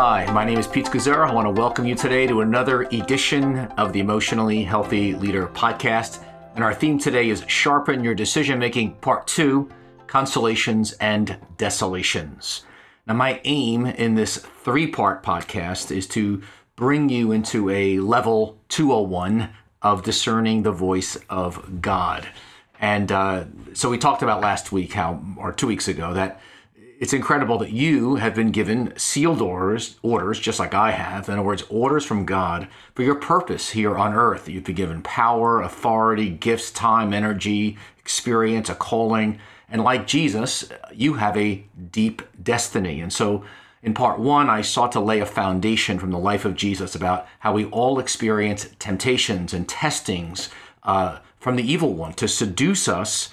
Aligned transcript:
Hi, 0.00 0.30
my 0.30 0.44
name 0.44 0.60
is 0.60 0.68
Pete 0.68 0.86
Scazzero. 0.86 1.28
I 1.28 1.34
want 1.34 1.46
to 1.46 1.60
welcome 1.60 1.84
you 1.84 1.96
today 1.96 2.28
to 2.28 2.42
another 2.42 2.82
edition 2.82 3.58
of 3.76 3.92
the 3.92 3.98
Emotionally 3.98 4.62
Healthy 4.62 5.14
Leader 5.14 5.48
podcast. 5.48 6.22
And 6.54 6.62
our 6.62 6.72
theme 6.72 7.00
today 7.00 7.30
is 7.30 7.42
Sharpen 7.48 8.04
Your 8.04 8.14
Decision 8.14 8.60
Making, 8.60 8.92
Part 9.00 9.26
2 9.26 9.68
Consolations 10.06 10.92
and 11.00 11.36
Desolations. 11.56 12.64
Now, 13.08 13.14
my 13.14 13.40
aim 13.42 13.86
in 13.86 14.14
this 14.14 14.36
three 14.36 14.86
part 14.86 15.24
podcast 15.24 15.90
is 15.90 16.06
to 16.10 16.42
bring 16.76 17.08
you 17.08 17.32
into 17.32 17.68
a 17.68 17.98
level 17.98 18.56
201 18.68 19.50
of 19.82 20.04
discerning 20.04 20.62
the 20.62 20.70
voice 20.70 21.18
of 21.28 21.82
God. 21.82 22.28
And 22.80 23.10
uh, 23.10 23.46
so 23.72 23.90
we 23.90 23.98
talked 23.98 24.22
about 24.22 24.42
last 24.42 24.70
week 24.70 24.92
how, 24.92 25.20
or 25.36 25.52
two 25.52 25.66
weeks 25.66 25.88
ago, 25.88 26.14
that 26.14 26.40
it's 26.98 27.12
incredible 27.12 27.58
that 27.58 27.70
you 27.70 28.16
have 28.16 28.34
been 28.34 28.50
given 28.50 28.92
sealed 28.96 29.40
orders, 29.40 29.96
orders 30.02 30.40
just 30.40 30.58
like 30.58 30.74
I 30.74 30.90
have. 30.90 31.28
In 31.28 31.34
other 31.34 31.42
words, 31.42 31.62
orders 31.70 32.04
from 32.04 32.24
God 32.24 32.66
for 32.94 33.04
your 33.04 33.14
purpose 33.14 33.70
here 33.70 33.96
on 33.96 34.14
earth. 34.14 34.48
You've 34.48 34.64
been 34.64 34.74
given 34.74 35.02
power, 35.02 35.62
authority, 35.62 36.28
gifts, 36.28 36.72
time, 36.72 37.12
energy, 37.12 37.78
experience, 37.98 38.68
a 38.68 38.74
calling. 38.74 39.38
And 39.70 39.84
like 39.84 40.08
Jesus, 40.08 40.68
you 40.92 41.14
have 41.14 41.36
a 41.36 41.64
deep 41.92 42.22
destiny. 42.42 43.00
And 43.00 43.12
so 43.12 43.44
in 43.80 43.94
part 43.94 44.18
one, 44.18 44.50
I 44.50 44.62
sought 44.62 44.90
to 44.92 45.00
lay 45.00 45.20
a 45.20 45.26
foundation 45.26 46.00
from 46.00 46.10
the 46.10 46.18
life 46.18 46.44
of 46.44 46.56
Jesus 46.56 46.96
about 46.96 47.28
how 47.38 47.52
we 47.52 47.66
all 47.66 48.00
experience 48.00 48.68
temptations 48.80 49.54
and 49.54 49.68
testings 49.68 50.50
uh, 50.82 51.18
from 51.38 51.54
the 51.54 51.70
evil 51.70 51.94
one 51.94 52.14
to 52.14 52.26
seduce 52.26 52.88
us 52.88 53.30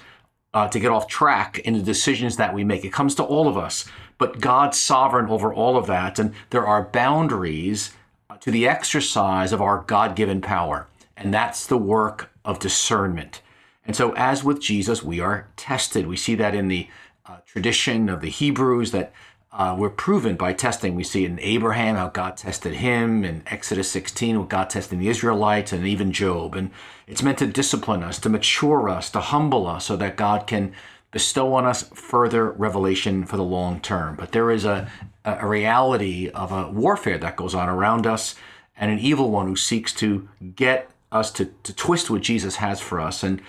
uh, 0.56 0.66
to 0.66 0.80
get 0.80 0.90
off 0.90 1.06
track 1.06 1.58
in 1.58 1.74
the 1.74 1.82
decisions 1.82 2.38
that 2.38 2.54
we 2.54 2.64
make. 2.64 2.82
It 2.82 2.90
comes 2.90 3.14
to 3.16 3.22
all 3.22 3.46
of 3.46 3.58
us, 3.58 3.84
but 4.16 4.40
God's 4.40 4.80
sovereign 4.80 5.28
over 5.28 5.52
all 5.52 5.76
of 5.76 5.86
that. 5.88 6.18
And 6.18 6.32
there 6.48 6.66
are 6.66 6.82
boundaries 6.82 7.92
uh, 8.30 8.38
to 8.38 8.50
the 8.50 8.66
exercise 8.66 9.52
of 9.52 9.60
our 9.60 9.84
God 9.86 10.16
given 10.16 10.40
power. 10.40 10.86
And 11.14 11.32
that's 11.32 11.66
the 11.66 11.76
work 11.76 12.30
of 12.42 12.58
discernment. 12.58 13.42
And 13.84 13.94
so, 13.94 14.14
as 14.14 14.42
with 14.42 14.62
Jesus, 14.62 15.02
we 15.02 15.20
are 15.20 15.46
tested. 15.56 16.06
We 16.06 16.16
see 16.16 16.34
that 16.36 16.54
in 16.54 16.68
the 16.68 16.88
uh, 17.26 17.36
tradition 17.44 18.08
of 18.08 18.22
the 18.22 18.30
Hebrews 18.30 18.92
that 18.92 19.12
uh, 19.56 19.74
we're 19.76 19.88
proven 19.88 20.36
by 20.36 20.52
testing. 20.52 20.94
We 20.94 21.02
see 21.02 21.24
in 21.24 21.40
Abraham 21.40 21.96
how 21.96 22.08
God 22.08 22.36
tested 22.36 22.74
him, 22.74 23.24
in 23.24 23.42
Exodus 23.46 23.90
16, 23.90 24.38
what 24.38 24.48
God 24.50 24.68
tested 24.68 25.00
the 25.00 25.08
Israelites, 25.08 25.72
and 25.72 25.86
even 25.86 26.12
Job. 26.12 26.54
And 26.54 26.70
it's 27.06 27.22
meant 27.22 27.38
to 27.38 27.46
discipline 27.46 28.02
us, 28.02 28.18
to 28.20 28.28
mature 28.28 28.90
us, 28.90 29.10
to 29.12 29.20
humble 29.20 29.66
us, 29.66 29.86
so 29.86 29.96
that 29.96 30.16
God 30.16 30.46
can 30.46 30.74
bestow 31.10 31.54
on 31.54 31.64
us 31.64 31.84
further 31.94 32.50
revelation 32.50 33.24
for 33.24 33.38
the 33.38 33.42
long 33.42 33.80
term. 33.80 34.14
But 34.16 34.32
there 34.32 34.50
is 34.50 34.66
a, 34.66 34.90
a 35.24 35.48
reality 35.48 36.28
of 36.28 36.52
a 36.52 36.70
warfare 36.70 37.16
that 37.16 37.36
goes 37.36 37.54
on 37.54 37.70
around 37.70 38.06
us, 38.06 38.34
and 38.76 38.90
an 38.90 38.98
evil 38.98 39.30
one 39.30 39.46
who 39.46 39.56
seeks 39.56 39.94
to 39.94 40.28
get 40.54 40.90
us 41.10 41.30
to, 41.30 41.46
to 41.62 41.74
twist 41.74 42.10
what 42.10 42.20
Jesus 42.20 42.56
has 42.56 42.80
for 42.80 43.00
us 43.00 43.22
and 43.22 43.40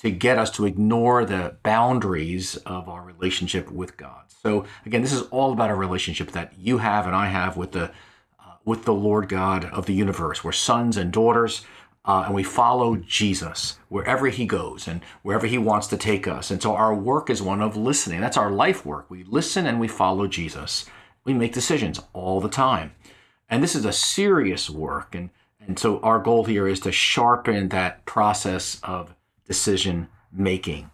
to 0.00 0.10
get 0.10 0.38
us 0.38 0.50
to 0.52 0.64
ignore 0.64 1.24
the 1.24 1.56
boundaries 1.62 2.56
of 2.58 2.88
our 2.88 3.02
relationship 3.02 3.70
with 3.70 3.96
God. 3.96 4.22
So 4.42 4.64
again, 4.86 5.02
this 5.02 5.12
is 5.12 5.22
all 5.24 5.52
about 5.52 5.70
a 5.70 5.74
relationship 5.74 6.32
that 6.32 6.54
you 6.58 6.78
have 6.78 7.06
and 7.06 7.14
I 7.14 7.26
have 7.26 7.56
with 7.56 7.72
the 7.72 7.90
uh, 8.40 8.54
with 8.64 8.84
the 8.84 8.94
Lord 8.94 9.28
God 9.28 9.66
of 9.66 9.86
the 9.86 9.92
universe. 9.92 10.42
We're 10.42 10.52
sons 10.52 10.96
and 10.96 11.12
daughters, 11.12 11.66
uh, 12.06 12.24
and 12.26 12.34
we 12.34 12.42
follow 12.42 12.96
Jesus 12.96 13.78
wherever 13.90 14.28
He 14.28 14.46
goes 14.46 14.88
and 14.88 15.02
wherever 15.22 15.46
He 15.46 15.58
wants 15.58 15.86
to 15.88 15.98
take 15.98 16.26
us. 16.26 16.50
And 16.50 16.62
so 16.62 16.74
our 16.74 16.94
work 16.94 17.28
is 17.28 17.42
one 17.42 17.60
of 17.60 17.76
listening. 17.76 18.22
That's 18.22 18.38
our 18.38 18.50
life 18.50 18.86
work. 18.86 19.10
We 19.10 19.24
listen 19.24 19.66
and 19.66 19.78
we 19.78 19.88
follow 19.88 20.26
Jesus. 20.26 20.86
We 21.24 21.34
make 21.34 21.52
decisions 21.52 22.00
all 22.14 22.40
the 22.40 22.48
time, 22.48 22.92
and 23.50 23.62
this 23.62 23.74
is 23.74 23.84
a 23.84 23.92
serious 23.92 24.70
work. 24.70 25.14
And 25.14 25.28
and 25.60 25.78
so 25.78 26.00
our 26.00 26.18
goal 26.18 26.46
here 26.46 26.66
is 26.66 26.80
to 26.80 26.92
sharpen 26.92 27.68
that 27.68 28.06
process 28.06 28.80
of 28.82 29.14
decision 29.50 30.06
making. 30.32 30.88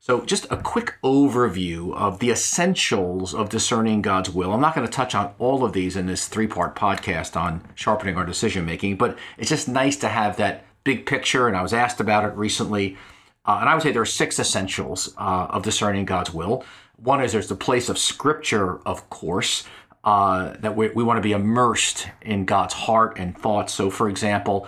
So, 0.00 0.24
just 0.24 0.46
a 0.50 0.56
quick 0.56 0.94
overview 1.04 1.94
of 1.94 2.20
the 2.20 2.30
essentials 2.30 3.34
of 3.34 3.50
discerning 3.50 4.00
God's 4.00 4.30
will. 4.30 4.54
I'm 4.54 4.62
not 4.62 4.74
going 4.74 4.86
to 4.86 4.92
touch 4.92 5.14
on 5.14 5.34
all 5.38 5.62
of 5.62 5.74
these 5.74 5.94
in 5.94 6.06
this 6.06 6.26
three 6.26 6.46
part 6.46 6.74
podcast 6.74 7.38
on 7.38 7.62
sharpening 7.74 8.16
our 8.16 8.24
decision 8.24 8.64
making, 8.64 8.96
but 8.96 9.18
it's 9.36 9.50
just 9.50 9.68
nice 9.68 9.96
to 9.98 10.08
have 10.08 10.38
that 10.38 10.64
big 10.84 11.04
picture. 11.04 11.48
And 11.48 11.54
I 11.54 11.60
was 11.60 11.74
asked 11.74 12.00
about 12.00 12.24
it 12.24 12.34
recently. 12.34 12.96
Uh, 13.44 13.58
and 13.60 13.68
I 13.68 13.74
would 13.74 13.82
say 13.82 13.92
there 13.92 14.00
are 14.00 14.06
six 14.06 14.38
essentials 14.38 15.12
uh, 15.18 15.48
of 15.50 15.64
discerning 15.64 16.06
God's 16.06 16.32
will. 16.32 16.64
One 16.96 17.22
is 17.22 17.32
there's 17.32 17.48
the 17.48 17.54
place 17.54 17.90
of 17.90 17.98
Scripture, 17.98 18.78
of 18.86 19.10
course, 19.10 19.64
uh, 20.04 20.54
that 20.60 20.76
we, 20.76 20.88
we 20.88 21.04
want 21.04 21.18
to 21.18 21.22
be 21.22 21.32
immersed 21.32 22.08
in 22.22 22.46
God's 22.46 22.72
heart 22.72 23.18
and 23.18 23.36
thoughts. 23.36 23.74
So, 23.74 23.90
for 23.90 24.08
example, 24.08 24.66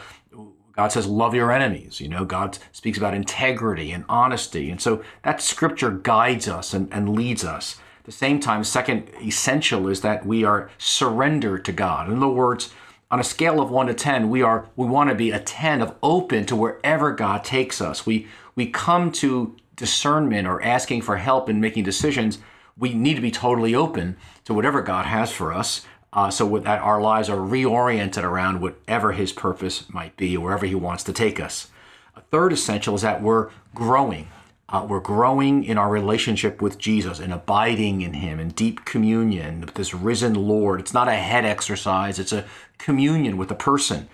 God 0.80 0.92
says, 0.92 1.06
love 1.06 1.34
your 1.34 1.52
enemies. 1.52 2.00
You 2.00 2.08
know, 2.08 2.24
God 2.24 2.56
speaks 2.72 2.96
about 2.96 3.12
integrity 3.12 3.92
and 3.92 4.06
honesty. 4.08 4.70
And 4.70 4.80
so 4.80 5.04
that 5.24 5.42
scripture 5.42 5.90
guides 5.90 6.48
us 6.48 6.72
and, 6.72 6.90
and 6.90 7.14
leads 7.14 7.44
us. 7.44 7.78
At 7.98 8.06
the 8.06 8.12
same 8.12 8.40
time, 8.40 8.64
second 8.64 9.10
essential 9.22 9.88
is 9.88 10.00
that 10.00 10.24
we 10.24 10.42
are 10.42 10.70
surrendered 10.78 11.66
to 11.66 11.72
God. 11.72 12.08
In 12.08 12.16
other 12.16 12.28
words, 12.28 12.72
on 13.10 13.20
a 13.20 13.24
scale 13.24 13.60
of 13.60 13.70
one 13.70 13.88
to 13.88 13.94
10, 13.94 14.30
we 14.30 14.40
are, 14.40 14.70
we 14.74 14.86
want 14.86 15.10
to 15.10 15.14
be 15.14 15.30
a 15.30 15.38
10 15.38 15.82
of 15.82 15.94
open 16.02 16.46
to 16.46 16.56
wherever 16.56 17.12
God 17.12 17.44
takes 17.44 17.82
us. 17.82 18.06
We, 18.06 18.26
we 18.54 18.70
come 18.70 19.12
to 19.12 19.54
discernment 19.76 20.48
or 20.48 20.62
asking 20.62 21.02
for 21.02 21.18
help 21.18 21.50
in 21.50 21.60
making 21.60 21.84
decisions. 21.84 22.38
We 22.78 22.94
need 22.94 23.16
to 23.16 23.20
be 23.20 23.30
totally 23.30 23.74
open 23.74 24.16
to 24.46 24.54
whatever 24.54 24.80
God 24.80 25.04
has 25.04 25.30
for 25.30 25.52
us 25.52 25.84
uh, 26.12 26.30
so 26.30 26.58
that 26.58 26.80
our 26.80 27.00
lives 27.00 27.28
are 27.28 27.36
reoriented 27.36 28.24
around 28.24 28.60
whatever 28.60 29.12
his 29.12 29.32
purpose 29.32 29.88
might 29.92 30.16
be, 30.16 30.36
wherever 30.36 30.66
he 30.66 30.74
wants 30.74 31.04
to 31.04 31.12
take 31.12 31.38
us. 31.38 31.68
A 32.16 32.20
third 32.20 32.52
essential 32.52 32.94
is 32.94 33.02
that 33.02 33.22
we're 33.22 33.50
growing. 33.74 34.28
Uh, 34.68 34.86
we're 34.88 35.00
growing 35.00 35.64
in 35.64 35.76
our 35.76 35.90
relationship 35.90 36.62
with 36.62 36.78
Jesus 36.78 37.18
and 37.18 37.32
abiding 37.32 38.02
in 38.02 38.14
Him 38.14 38.38
in 38.38 38.50
deep 38.50 38.84
communion 38.84 39.60
with 39.60 39.74
this 39.74 39.92
risen 39.92 40.34
Lord. 40.34 40.78
It's 40.78 40.94
not 40.94 41.08
a 41.08 41.14
head 41.14 41.44
exercise, 41.44 42.20
it's 42.20 42.32
a 42.32 42.44
communion 42.78 43.36
with 43.36 43.50
a 43.50 43.56
person. 43.56 44.08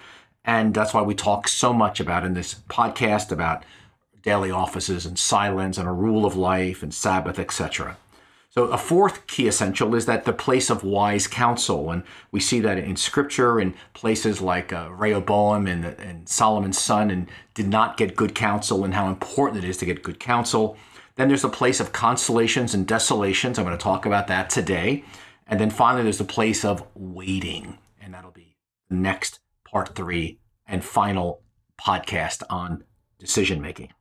And 0.46 0.72
that's 0.72 0.94
why 0.94 1.02
we 1.02 1.14
talk 1.14 1.46
so 1.48 1.74
much 1.74 2.00
about 2.00 2.24
in 2.24 2.32
this 2.32 2.54
podcast 2.70 3.30
about 3.30 3.64
daily 4.22 4.50
offices 4.50 5.04
and 5.04 5.18
silence 5.18 5.76
and 5.76 5.88
a 5.88 5.92
rule 5.92 6.24
of 6.24 6.36
life 6.36 6.82
and 6.82 6.94
Sabbath, 6.94 7.38
etc. 7.38 7.96
So, 8.56 8.68
a 8.68 8.78
fourth 8.78 9.26
key 9.26 9.48
essential 9.48 9.94
is 9.94 10.06
that 10.06 10.24
the 10.24 10.32
place 10.32 10.70
of 10.70 10.82
wise 10.82 11.26
counsel. 11.26 11.90
And 11.90 12.02
we 12.32 12.40
see 12.40 12.58
that 12.60 12.78
in 12.78 12.96
scripture 12.96 13.60
in 13.60 13.74
places 13.92 14.40
like 14.40 14.72
uh, 14.72 14.88
Rehoboam 14.92 15.66
and, 15.66 15.84
and 15.84 16.26
Solomon's 16.26 16.78
son, 16.78 17.10
and 17.10 17.28
did 17.52 17.68
not 17.68 17.98
get 17.98 18.16
good 18.16 18.34
counsel, 18.34 18.82
and 18.82 18.94
how 18.94 19.08
important 19.08 19.62
it 19.62 19.68
is 19.68 19.76
to 19.78 19.84
get 19.84 20.02
good 20.02 20.18
counsel. 20.18 20.78
Then 21.16 21.28
there's 21.28 21.44
a 21.44 21.50
place 21.50 21.80
of 21.80 21.92
consolations 21.92 22.72
and 22.72 22.86
desolations. 22.86 23.58
I'm 23.58 23.66
going 23.66 23.76
to 23.76 23.82
talk 23.82 24.06
about 24.06 24.26
that 24.28 24.48
today. 24.48 25.04
And 25.46 25.60
then 25.60 25.68
finally, 25.68 26.04
there's 26.04 26.16
the 26.16 26.24
place 26.24 26.64
of 26.64 26.82
waiting. 26.94 27.76
And 28.00 28.14
that'll 28.14 28.30
be 28.30 28.56
the 28.88 28.96
next 28.96 29.40
part 29.70 29.94
three 29.94 30.38
and 30.66 30.82
final 30.82 31.42
podcast 31.78 32.42
on 32.48 32.84
decision 33.18 33.60
making. 33.60 33.92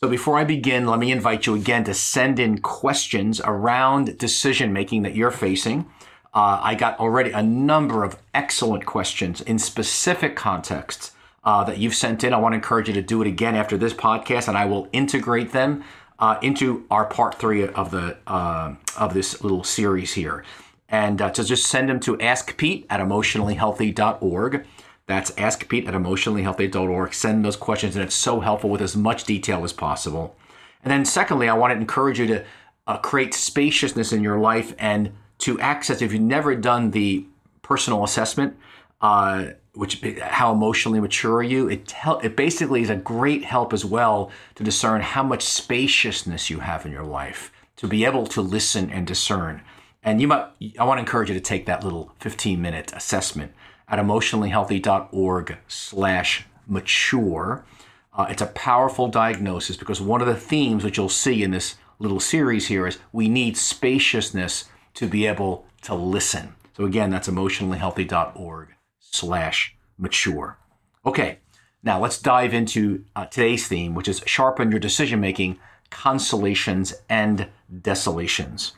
So 0.00 0.08
before 0.08 0.38
I 0.38 0.44
begin, 0.44 0.86
let 0.86 1.00
me 1.00 1.10
invite 1.10 1.46
you 1.46 1.56
again 1.56 1.82
to 1.84 1.92
send 1.92 2.38
in 2.38 2.58
questions 2.58 3.40
around 3.44 4.16
decision 4.16 4.72
making 4.72 5.02
that 5.02 5.16
you're 5.16 5.32
facing. 5.32 5.86
Uh, 6.32 6.60
I 6.62 6.76
got 6.76 7.00
already 7.00 7.32
a 7.32 7.42
number 7.42 8.04
of 8.04 8.16
excellent 8.32 8.86
questions 8.86 9.40
in 9.40 9.58
specific 9.58 10.36
contexts 10.36 11.10
uh, 11.42 11.64
that 11.64 11.78
you've 11.78 11.96
sent 11.96 12.22
in. 12.22 12.32
I 12.32 12.36
want 12.36 12.52
to 12.52 12.56
encourage 12.56 12.86
you 12.86 12.94
to 12.94 13.02
do 13.02 13.20
it 13.22 13.26
again 13.26 13.56
after 13.56 13.76
this 13.76 13.92
podcast, 13.92 14.46
and 14.46 14.56
I 14.56 14.66
will 14.66 14.88
integrate 14.92 15.50
them 15.50 15.82
uh, 16.20 16.38
into 16.42 16.86
our 16.92 17.06
part 17.06 17.34
three 17.34 17.66
of 17.66 17.90
the 17.90 18.18
uh, 18.28 18.76
of 18.96 19.14
this 19.14 19.42
little 19.42 19.64
series 19.64 20.14
here. 20.14 20.44
And 20.88 21.20
uh, 21.20 21.30
to 21.30 21.42
just 21.42 21.66
send 21.66 21.88
them 21.88 21.98
to 22.00 22.16
askpete 22.18 22.86
at 22.88 23.00
emotionallyhealthy.org. 23.00 24.64
That's 25.08 25.30
askpete 25.32 25.88
at 25.88 25.94
emotionallyhealthy.org. 25.94 27.14
Send 27.14 27.42
those 27.42 27.56
questions, 27.56 27.96
and 27.96 28.04
it's 28.04 28.14
so 28.14 28.40
helpful 28.40 28.68
with 28.68 28.82
as 28.82 28.94
much 28.94 29.24
detail 29.24 29.64
as 29.64 29.72
possible. 29.72 30.36
And 30.84 30.92
then, 30.92 31.06
secondly, 31.06 31.48
I 31.48 31.54
want 31.54 31.72
to 31.72 31.80
encourage 31.80 32.20
you 32.20 32.26
to 32.26 32.44
uh, 32.86 32.98
create 32.98 33.32
spaciousness 33.32 34.12
in 34.12 34.22
your 34.22 34.38
life 34.38 34.74
and 34.78 35.12
to 35.38 35.58
access, 35.60 36.02
if 36.02 36.12
you've 36.12 36.20
never 36.20 36.54
done 36.54 36.90
the 36.90 37.24
personal 37.62 38.04
assessment, 38.04 38.58
uh, 39.00 39.46
which 39.72 40.02
how 40.20 40.52
emotionally 40.52 41.00
mature 41.00 41.36
are 41.36 41.42
you? 41.42 41.68
It, 41.68 41.94
it 42.22 42.36
basically 42.36 42.82
is 42.82 42.90
a 42.90 42.96
great 42.96 43.44
help 43.44 43.72
as 43.72 43.86
well 43.86 44.30
to 44.56 44.64
discern 44.64 45.00
how 45.00 45.22
much 45.22 45.42
spaciousness 45.42 46.50
you 46.50 46.60
have 46.60 46.84
in 46.84 46.92
your 46.92 47.04
life, 47.04 47.50
to 47.76 47.86
be 47.86 48.04
able 48.04 48.26
to 48.26 48.42
listen 48.42 48.90
and 48.90 49.06
discern. 49.06 49.62
And 50.02 50.20
you 50.20 50.28
might, 50.28 50.48
I 50.78 50.84
want 50.84 50.98
to 50.98 51.00
encourage 51.00 51.30
you 51.30 51.34
to 51.34 51.40
take 51.40 51.64
that 51.66 51.82
little 51.82 52.12
15 52.20 52.60
minute 52.60 52.92
assessment 52.94 53.52
at 53.88 53.98
emotionallyhealthy.org 53.98 55.58
slash 55.66 56.44
mature. 56.66 57.64
Uh, 58.12 58.26
it's 58.28 58.42
a 58.42 58.46
powerful 58.46 59.08
diagnosis 59.08 59.76
because 59.76 60.00
one 60.00 60.20
of 60.20 60.26
the 60.26 60.34
themes 60.34 60.84
which 60.84 60.96
you'll 60.96 61.08
see 61.08 61.42
in 61.42 61.50
this 61.50 61.76
little 61.98 62.20
series 62.20 62.68
here 62.68 62.86
is 62.86 62.98
we 63.12 63.28
need 63.28 63.56
spaciousness 63.56 64.66
to 64.94 65.06
be 65.06 65.26
able 65.26 65.66
to 65.82 65.94
listen. 65.94 66.54
So 66.76 66.84
again, 66.84 67.10
that's 67.10 67.28
emotionallyhealthy.org 67.28 68.68
slash 69.00 69.76
mature. 69.96 70.58
Okay, 71.06 71.38
now 71.82 72.00
let's 72.00 72.20
dive 72.20 72.52
into 72.52 73.04
uh, 73.16 73.26
today's 73.26 73.66
theme, 73.66 73.94
which 73.94 74.08
is 74.08 74.22
sharpen 74.26 74.70
your 74.70 74.80
decision 74.80 75.20
making, 75.20 75.58
consolations 75.90 76.92
and 77.08 77.48
desolations. 77.82 78.72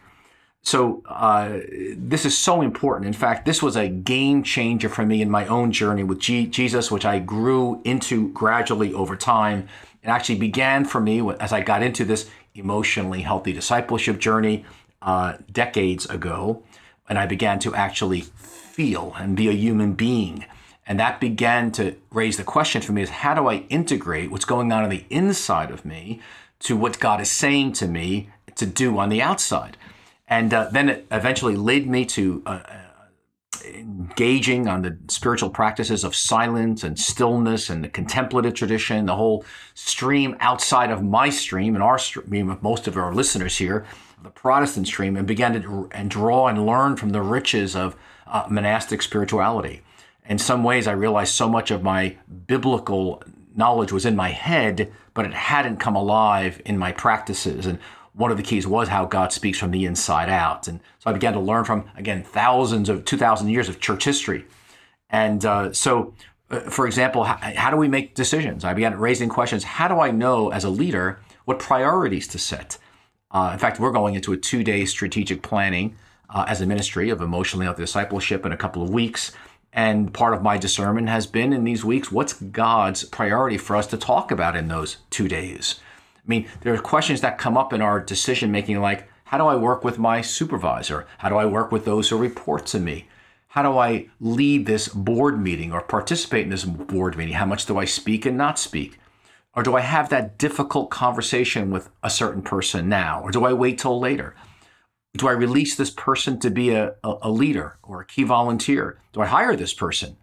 So 0.62 1.03
uh, 1.07 1.59
this 1.97 2.25
is 2.25 2.37
so 2.37 2.61
important. 2.61 3.07
In 3.07 3.12
fact, 3.12 3.47
this 3.47 3.62
was 3.62 3.77
a 3.77 3.89
game 3.89 4.43
changer 4.43 4.89
for 4.89 5.07
me 5.07 5.23
in 5.23 5.31
my 5.31 5.47
own 5.47 5.73
journey 5.73 6.05
with 6.05 6.19
G- 6.21 6.47
Jesus, 6.47 6.91
which 6.91 7.05
I 7.05 7.19
grew 7.19 7.81
into 7.85 8.29
gradually 8.33 8.93
over 8.93 9.17
time. 9.17 9.69
It 10.03 10.09
actually 10.09 10.39
began 10.39 10.85
for 10.85 11.01
me 11.01 11.29
as 11.41 11.53
I 11.53 11.62
got 11.62 11.83
into 11.83 12.05
this 12.05 12.29
emotionally 12.55 13.23
healthy 13.23 13.53
discipleship 13.53 14.19
journey 14.19 14.65
uh, 15.03 15.39
decades 15.51 16.07
ago, 16.07 16.63
and 17.09 17.19
I 17.19 17.27
began 17.27 17.59
to 17.61 17.75
actually 17.75 18.21
feel 18.21 19.15
and 19.19 19.37
be 19.37 19.49
a 19.49 19.53
human 19.53 19.95
being. 19.95 20.45
And 20.87 20.99
that 21.01 21.21
began 21.21 21.71
to 21.73 21.97
raise 22.13 22.37
the 22.37 22.45
question 22.45 22.83
for 22.83 22.93
me 22.93 23.03
is 23.03 23.11
how 23.11 23.35
do 23.35 23.47
I 23.47 23.67
integrate 23.69 24.31
what's 24.31 24.45
going 24.45 24.73
on 24.73 24.83
on 24.83 24.91
the 24.91 25.05
inside 25.09 25.71
of 25.71 25.85
me 25.85 26.21
to 26.61 26.77
what 26.77 27.01
God 27.01 27.21
is 27.21 27.31
saying 27.31 27.73
to 27.75 27.87
me 27.87 28.31
to 28.56 28.67
do 28.67 28.99
on 28.99 29.09
the 29.09 29.23
outside? 29.23 29.77
And 30.31 30.55
uh, 30.55 30.69
then 30.71 30.88
it 30.88 31.06
eventually 31.11 31.56
led 31.56 31.87
me 31.87 32.06
to 32.06 32.43
uh, 32.47 32.61
engaging 33.75 34.69
on 34.69 34.82
the 34.82 34.97
spiritual 35.09 35.50
practices 35.50 36.05
of 36.05 36.15
silence 36.15 36.85
and 36.85 36.99
stillness 36.99 37.69
and 37.69 37.85
the 37.85 37.88
contemplative 37.88 38.55
tradition, 38.55 39.06
the 39.06 39.17
whole 39.17 39.44
stream 39.75 40.37
outside 40.41 40.91
of 40.91 41.03
my 41.03 41.31
stream 41.31 41.75
and 41.75 41.82
our 41.82 41.99
stream 41.99 42.49
of 42.49 42.62
most 42.62 42.87
of 42.87 42.97
our 42.97 43.12
listeners 43.12 43.59
here, 43.59 43.85
the 44.23 44.31
Protestant 44.31 44.87
stream, 44.87 45.17
and 45.17 45.27
began 45.27 45.61
to 45.61 45.88
and 45.93 46.11
draw 46.11 46.47
and 46.47 46.65
learn 46.65 46.97
from 46.97 47.11
the 47.11 47.23
riches 47.23 47.75
of 47.75 47.97
uh, 48.27 48.47
monastic 48.49 49.03
spirituality. 49.03 49.82
In 50.27 50.38
some 50.38 50.62
ways, 50.62 50.87
I 50.87 50.93
realized 50.93 51.35
so 51.35 51.49
much 51.49 51.71
of 51.71 51.82
my 51.82 52.17
biblical 52.47 53.23
knowledge 53.56 53.91
was 53.91 54.06
in 54.06 54.15
my 54.15 54.29
head, 54.29 54.93
but 55.15 55.25
it 55.25 55.35
hadn't 55.35 55.79
come 55.79 55.97
alive 55.97 56.62
in 56.65 56.79
my 56.79 56.93
practices. 56.93 57.67
And 57.67 57.79
one 58.15 58.31
of 58.31 58.37
the 58.37 58.43
keys 58.43 58.67
was 58.67 58.89
how 58.89 59.05
God 59.05 59.33
speaks 59.33 59.59
from 59.59 59.71
the 59.71 59.85
inside 59.85 60.29
out. 60.29 60.69
And 60.69 60.81
so 60.99 61.11
I 61.11 61.12
began 61.12 61.33
to 61.35 61.41
learn 61.41 61.65
from, 61.65 61.89
again, 61.97 62.23
thousands 62.23 62.89
of 62.89 63.05
2,000 63.05 63.49
years 63.49 63.69
of 63.69 63.81
church 63.81 64.05
history. 64.05 64.47
And 65.09 65.45
uh, 65.45 65.73
so, 65.73 66.15
uh, 66.51 66.61
for 66.61 66.87
example, 66.87 67.25
how, 67.25 67.37
how, 67.37 67.71
do 67.71 67.77
we 67.77 67.89
make 67.89 68.15
decisions? 68.15 68.65
I 68.65 68.75
began 68.75 68.99
raising 68.99 69.29
questions. 69.29 69.65
How 69.65 69.89
do 69.89 70.01
I 70.01 70.11
know 70.11 70.51
as 70.51 70.65
a 70.65 70.71
leader 70.71 71.21
what 71.45 71.59
priorities 71.59 72.27
to 72.29 72.39
set? 72.39 72.79
Uh, 73.31 73.51
in 73.53 73.59
fact, 73.59 73.79
we're 73.79 73.93
going 73.93 74.15
into 74.15 74.33
a 74.33 74.37
two 74.37 74.65
day 74.65 74.85
strategic 74.85 75.43
planning 75.43 75.97
uh, 76.29 76.45
as 76.49 76.61
a 76.61 76.67
ministry 76.67 77.11
of 77.11 77.21
emotionally 77.21 77.67
healthy 77.67 77.83
discipleship 77.83 78.45
in 78.45 78.53
a 78.53 78.56
couple 78.56 78.83
of 78.83 78.91
weeks. 78.91 79.33
And 79.73 80.13
part 80.13 80.35
of 80.35 80.43
my 80.43 80.59
discernment 80.59 81.09
has 81.09 81.27
been 81.27 81.53
in 81.53 81.63
these 81.63 81.85
weeks 81.85 82.11
what's 82.11 82.33
God's 82.33 83.05
priority 83.05 83.56
for 83.56 83.77
us 83.77 83.87
to 83.89 83.97
talk 83.97 84.33
about 84.33 84.56
in 84.56 84.69
those 84.69 84.99
two 85.11 85.29
days? 85.29 85.81
I 86.25 86.28
mean, 86.28 86.49
there 86.61 86.75
are 86.75 86.78
questions 86.78 87.20
that 87.22 87.38
come 87.38 87.56
up 87.56 87.72
in 87.72 87.81
our 87.81 88.00
decision 88.00 88.50
making 88.50 88.81
like, 88.81 89.08
how 89.25 89.38
do 89.38 89.46
I 89.46 89.56
work 89.56 89.84
with 89.84 89.99
my 89.99 90.20
supervisor? 90.20 91.06
How 91.19 91.28
do 91.28 91.37
I 91.37 91.46
work 91.46 91.70
with 91.72 91.84
those 91.84 92.08
who 92.08 92.19
report 92.19 92.67
to 92.67 92.81
me? 92.81 93.06
How 93.49 93.62
do 93.62 93.78
I 93.78 94.08
lead 94.20 94.67
this 94.67 94.88
board 94.88 95.40
meeting 95.40 95.72
or 95.72 95.82
participate 95.82 96.44
in 96.44 96.50
this 96.50 96.64
board 96.64 97.17
meeting? 97.17 97.34
How 97.34 97.46
much 97.46 97.67
do 97.67 97.78
I 97.78 97.84
speak 97.84 98.26
and 98.26 98.37
not 98.37 98.58
speak? 98.58 98.99
Or 99.55 99.62
do 99.62 99.76
I 99.76 99.81
have 99.81 100.08
that 100.11 100.38
difficult 100.38 100.90
conversation 100.90 101.70
with 101.70 101.90
a 102.02 102.11
certain 102.11 102.43
person 102.43 102.88
now? 102.88 103.20
Or 103.22 103.31
do 103.31 103.44
I 103.44 103.52
wait 103.52 103.78
till 103.78 103.99
later? 103.99 104.34
Do 105.17 105.26
I 105.26 105.32
release 105.32 105.75
this 105.75 105.90
person 105.90 106.38
to 106.40 106.50
be 106.50 106.70
a, 106.70 106.94
a, 107.02 107.31
leader 107.31 107.76
or 107.82 108.00
a 108.00 108.06
key 108.06 108.22
volunteer? 108.22 109.00
Do 109.12 109.20
I 109.20 109.26
hire 109.26 109.56
this 109.56 109.75
person? 109.75 110.17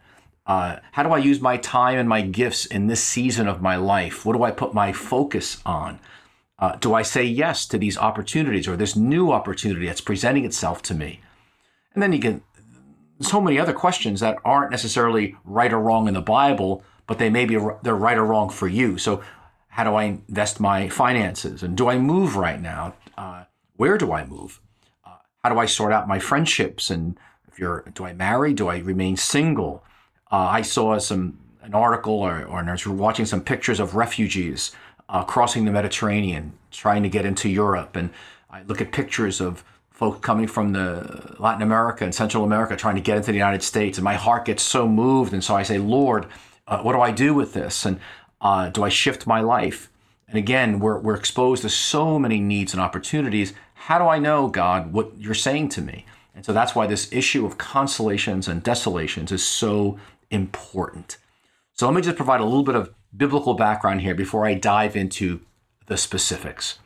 Uh, 0.48 0.78
how 0.94 1.04
do 1.04 1.10
I 1.10 1.18
use 1.18 1.42
my 1.42 1.58
time 1.58 2.00
and 2.00 2.08
my 2.08 2.22
gifts 2.22 2.66
in 2.66 2.88
this 2.88 3.04
season 3.04 3.48
of 3.48 3.62
my 3.62 3.76
life? 3.76 4.26
What 4.26 4.34
do 4.34 4.44
I 4.44 4.52
put 4.52 4.74
my 4.74 4.94
focus 4.94 5.62
on? 5.66 6.00
Uh, 6.58 6.78
do 6.78 6.94
I 6.94 7.02
say 7.02 7.24
yes 7.24 7.68
to 7.68 7.78
these 7.78 7.98
opportunities 7.98 8.68
or 8.68 8.78
this 8.78 8.96
new 8.96 9.32
opportunity 9.32 9.86
that's 9.86 10.02
presenting 10.02 10.46
itself 10.46 10.82
to 10.84 10.94
me? 10.94 11.20
And 11.94 12.02
then 12.02 12.14
you 12.14 12.20
can, 12.20 12.42
so 13.20 13.42
many 13.42 13.60
other 13.60 13.74
questions 13.74 14.22
that 14.22 14.38
aren't 14.46 14.72
necessarily 14.72 15.36
right 15.44 15.72
or 15.72 15.80
wrong 15.80 16.08
in 16.08 16.14
the 16.14 16.22
Bible, 16.22 16.82
but 17.08 17.20
they 17.20 17.30
may 17.30 17.46
be 17.46 17.58
they're 17.84 17.96
right 17.96 18.18
or 18.18 18.26
wrong 18.26 18.50
for 18.50 18.68
you. 18.68 18.98
So, 18.98 19.22
how 19.70 19.84
do 19.84 19.94
I 19.94 20.04
invest 20.06 20.60
my 20.60 20.90
finances? 20.90 21.62
And 21.62 21.78
do 21.78 21.88
I 21.88 22.00
move 22.00 22.36
right 22.36 22.60
now? 22.60 22.96
Uh, 23.16 23.44
where 23.76 23.98
do 23.98 24.12
I 24.12 24.26
move? 24.26 24.60
Uh, 25.06 25.18
how 25.44 25.54
do 25.54 25.60
I 25.60 25.68
sort 25.68 25.94
out 25.94 26.08
my 26.08 26.18
friendships? 26.18 26.90
And 26.90 27.20
if 27.48 27.60
you're, 27.60 27.84
do 27.94 28.06
I 28.06 28.14
marry? 28.14 28.54
Do 28.54 28.70
I 28.70 28.80
remain 28.80 29.18
single? 29.18 29.84
Uh, 30.32 30.36
I 30.36 30.62
saw 30.62 30.98
some 31.00 31.38
an 31.62 31.74
article 31.74 32.14
or, 32.14 32.46
or 32.46 32.60
I 32.60 32.72
was 32.72 32.88
watching 32.88 33.26
some 33.26 33.42
pictures 33.42 33.80
of 33.80 33.96
refugees 33.96 34.72
uh, 35.10 35.24
crossing 35.24 35.66
the 35.66 35.72
Mediterranean, 35.72 36.54
trying 36.72 37.04
to 37.04 37.10
get 37.10 37.26
into 37.26 37.50
Europe, 37.50 37.96
and 37.96 38.10
I 38.50 38.64
look 38.64 38.82
at 38.82 38.92
pictures 38.92 39.42
of 39.42 39.64
folks 39.90 40.20
coming 40.20 40.48
from 40.48 40.74
the 40.74 41.36
Latin 41.40 41.62
America 41.62 42.04
and 42.04 42.14
Central 42.14 42.44
America 42.44 42.76
trying 42.76 42.96
to 42.96 43.02
get 43.02 43.18
into 43.18 43.32
the 43.32 43.38
United 43.38 43.64
States, 43.64 43.98
and 43.98 44.06
my 44.06 44.16
heart 44.16 44.46
gets 44.46 44.64
so 44.64 44.88
moved, 44.88 45.34
and 45.34 45.44
so 45.44 45.56
I 45.56 45.64
say, 45.64 45.78
Lord, 45.78 46.28
uh, 46.68 46.80
what 46.80 46.94
do 46.94 47.02
I 47.02 47.12
do 47.12 47.34
with 47.34 47.54
this? 47.54 47.86
And 47.86 48.00
uh, 48.42 48.70
do 48.70 48.84
I 48.84 48.90
shift 48.90 49.28
my 49.28 49.42
life? 49.42 49.90
And 50.28 50.38
again, 50.38 50.80
we're, 50.80 51.00
we're 51.00 51.16
exposed 51.16 51.62
to 51.64 51.70
so 51.70 52.20
many 52.20 52.40
needs 52.40 52.74
and 52.74 52.82
opportunities. 52.82 53.54
How 53.74 53.98
do 53.98 54.06
I 54.06 54.20
know, 54.20 54.50
God, 54.50 54.92
what 54.92 55.12
you're 55.18 55.34
saying 55.34 55.70
to 55.70 55.82
me? 55.82 56.06
And 56.36 56.46
so 56.46 56.54
that's 56.54 56.76
why 56.76 56.86
this 56.86 57.12
issue 57.12 57.46
of 57.46 57.58
consolations 57.58 58.48
and 58.48 58.62
desolations 58.62 59.32
is 59.32 59.44
so 59.44 59.98
important. 60.32 61.18
So 61.74 61.86
let 61.86 61.96
me 61.96 62.02
just 62.02 62.18
provide 62.18 62.42
a 62.42 62.46
little 62.46 62.64
bit 62.64 62.76
of 62.76 62.94
biblical 63.16 63.54
background 63.54 64.02
here 64.02 64.16
before 64.16 64.46
I 64.46 64.54
dive 64.54 64.96
into 64.96 65.42
the 65.88 65.98
specifics. 65.98 66.80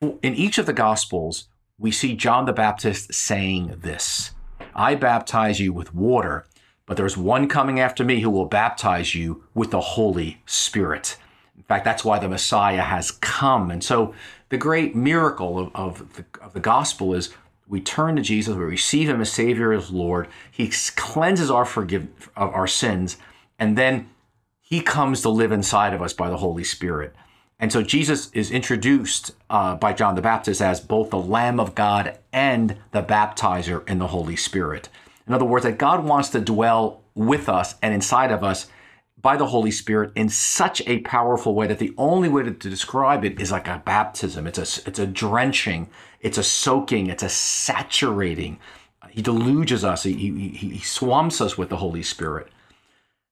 In 0.00 0.34
each 0.34 0.58
of 0.58 0.66
the 0.66 0.72
Gospels, 0.72 1.48
we 1.78 1.90
see 1.90 2.14
John 2.14 2.44
the 2.44 2.52
Baptist 2.52 3.14
saying 3.14 3.76
this 3.78 4.32
I 4.74 4.94
baptize 4.94 5.60
you 5.60 5.72
with 5.72 5.94
water, 5.94 6.46
but 6.86 6.96
there's 6.96 7.16
one 7.16 7.48
coming 7.48 7.80
after 7.80 8.04
me 8.04 8.20
who 8.20 8.30
will 8.30 8.46
baptize 8.46 9.14
you 9.14 9.44
with 9.54 9.70
the 9.70 9.80
Holy 9.80 10.42
Spirit. 10.46 11.16
In 11.56 11.62
fact, 11.62 11.84
that's 11.84 12.04
why 12.04 12.18
the 12.18 12.28
Messiah 12.28 12.82
has 12.82 13.10
come. 13.10 13.70
And 13.70 13.82
so 13.82 14.12
the 14.48 14.58
great 14.58 14.94
miracle 14.94 15.58
of, 15.58 15.70
of, 15.74 16.14
the, 16.14 16.24
of 16.40 16.52
the 16.52 16.60
gospel 16.60 17.14
is 17.14 17.32
we 17.66 17.80
turn 17.80 18.16
to 18.16 18.22
Jesus, 18.22 18.56
we 18.56 18.64
receive 18.64 19.08
him 19.08 19.20
as 19.20 19.32
Savior, 19.32 19.72
as 19.72 19.90
Lord. 19.90 20.28
He 20.50 20.72
cleanses 20.96 21.50
our 21.50 21.64
forgive 21.64 22.30
of 22.36 22.52
our 22.52 22.66
sins, 22.66 23.16
and 23.58 23.78
then 23.78 24.10
he 24.60 24.80
comes 24.80 25.22
to 25.22 25.28
live 25.28 25.52
inside 25.52 25.94
of 25.94 26.02
us 26.02 26.12
by 26.12 26.28
the 26.28 26.38
Holy 26.38 26.64
Spirit. 26.64 27.14
And 27.58 27.72
so 27.72 27.82
Jesus 27.82 28.30
is 28.32 28.50
introduced 28.50 29.32
uh, 29.48 29.76
by 29.76 29.92
John 29.92 30.16
the 30.16 30.22
Baptist 30.22 30.60
as 30.60 30.80
both 30.80 31.10
the 31.10 31.18
Lamb 31.18 31.60
of 31.60 31.74
God 31.74 32.18
and 32.32 32.76
the 32.90 33.02
baptizer 33.02 33.88
in 33.88 33.98
the 33.98 34.08
Holy 34.08 34.36
Spirit. 34.36 34.88
In 35.26 35.32
other 35.32 35.44
words, 35.44 35.64
that 35.64 35.78
God 35.78 36.04
wants 36.04 36.28
to 36.30 36.40
dwell 36.40 37.02
with 37.14 37.48
us 37.48 37.76
and 37.80 37.94
inside 37.94 38.32
of 38.32 38.42
us 38.42 38.66
by 39.24 39.38
the 39.38 39.46
Holy 39.46 39.70
Spirit 39.70 40.12
in 40.14 40.28
such 40.28 40.82
a 40.86 41.00
powerful 41.00 41.54
way 41.54 41.66
that 41.66 41.78
the 41.78 41.94
only 41.96 42.28
way 42.28 42.42
to, 42.42 42.52
to, 42.52 42.68
describe 42.68 43.24
it 43.24 43.40
is 43.40 43.50
like 43.50 43.66
a 43.66 43.82
baptism. 43.82 44.46
It's 44.46 44.58
a, 44.58 44.86
it's 44.86 44.98
a 44.98 45.06
drenching, 45.06 45.88
it's 46.20 46.36
a 46.36 46.42
soaking, 46.42 47.06
it's 47.06 47.22
a 47.22 47.30
saturating. 47.30 48.58
He 49.08 49.22
deluges 49.22 49.82
us, 49.82 50.02
he, 50.02 50.12
he, 50.12 50.48
he 50.50 50.78
swamps 50.78 51.40
us 51.40 51.56
with 51.56 51.70
the 51.70 51.78
Holy 51.78 52.02
Spirit. 52.02 52.48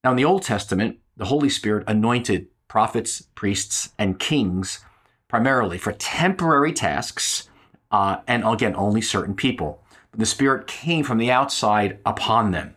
Now, 0.02 0.12
in 0.12 0.16
the 0.16 0.24
Old 0.24 0.44
Testament, 0.44 0.96
the 1.18 1.26
Holy 1.26 1.50
Spirit 1.50 1.84
anointed 1.86 2.46
prophets, 2.68 3.20
priests, 3.34 3.90
and 3.98 4.18
kings 4.18 4.82
primarily 5.28 5.76
for 5.76 5.92
temporary 5.92 6.72
tasks, 6.72 7.50
uh, 7.90 8.16
and 8.26 8.44
again, 8.46 8.74
only 8.76 9.02
certain 9.02 9.34
people. 9.34 9.84
The 10.16 10.24
Spirit 10.24 10.66
came 10.66 11.04
from 11.04 11.18
the 11.18 11.30
outside 11.30 11.98
upon 12.06 12.52
them 12.52 12.76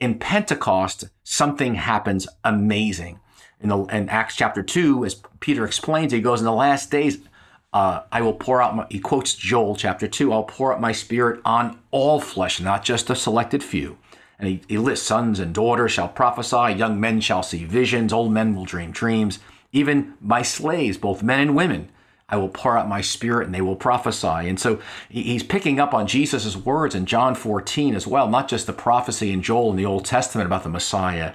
in 0.00 0.18
Pentecost, 0.18 1.04
something 1.24 1.74
happens 1.74 2.28
amazing. 2.44 3.20
In, 3.60 3.70
the, 3.70 3.78
in 3.84 4.08
Acts 4.08 4.36
chapter 4.36 4.62
2, 4.62 5.04
as 5.04 5.22
Peter 5.40 5.64
explains, 5.64 6.12
he 6.12 6.20
goes, 6.20 6.40
In 6.40 6.44
the 6.44 6.52
last 6.52 6.90
days, 6.90 7.18
uh, 7.72 8.02
I 8.12 8.20
will 8.20 8.34
pour 8.34 8.60
out, 8.60 8.76
my, 8.76 8.86
he 8.90 8.98
quotes 8.98 9.34
Joel 9.34 9.76
chapter 9.76 10.06
2, 10.06 10.32
I'll 10.32 10.44
pour 10.44 10.74
out 10.74 10.80
my 10.80 10.92
spirit 10.92 11.40
on 11.44 11.78
all 11.90 12.20
flesh, 12.20 12.60
not 12.60 12.84
just 12.84 13.10
a 13.10 13.16
selected 13.16 13.62
few. 13.62 13.98
And 14.38 14.48
he, 14.48 14.62
he 14.68 14.78
lists 14.78 15.06
sons 15.06 15.40
and 15.40 15.54
daughters 15.54 15.92
shall 15.92 16.08
prophesy, 16.08 16.74
young 16.74 17.00
men 17.00 17.20
shall 17.20 17.42
see 17.42 17.64
visions, 17.64 18.12
old 18.12 18.32
men 18.32 18.54
will 18.54 18.66
dream 18.66 18.90
dreams. 18.90 19.38
Even 19.72 20.14
my 20.20 20.42
slaves, 20.42 20.98
both 20.98 21.22
men 21.22 21.40
and 21.40 21.56
women, 21.56 21.90
I 22.28 22.36
will 22.36 22.48
pour 22.48 22.76
out 22.76 22.88
my 22.88 23.00
spirit 23.00 23.46
and 23.46 23.54
they 23.54 23.60
will 23.60 23.76
prophesy. 23.76 24.48
And 24.48 24.58
so 24.58 24.80
he's 25.08 25.44
picking 25.44 25.78
up 25.78 25.94
on 25.94 26.08
Jesus' 26.08 26.56
words 26.56 26.94
in 26.94 27.06
John 27.06 27.34
14 27.34 27.94
as 27.94 28.06
well, 28.06 28.28
not 28.28 28.48
just 28.48 28.66
the 28.66 28.72
prophecy 28.72 29.32
in 29.32 29.42
Joel 29.42 29.70
in 29.70 29.76
the 29.76 29.86
Old 29.86 30.04
Testament 30.04 30.46
about 30.46 30.64
the 30.64 30.68
Messiah, 30.68 31.34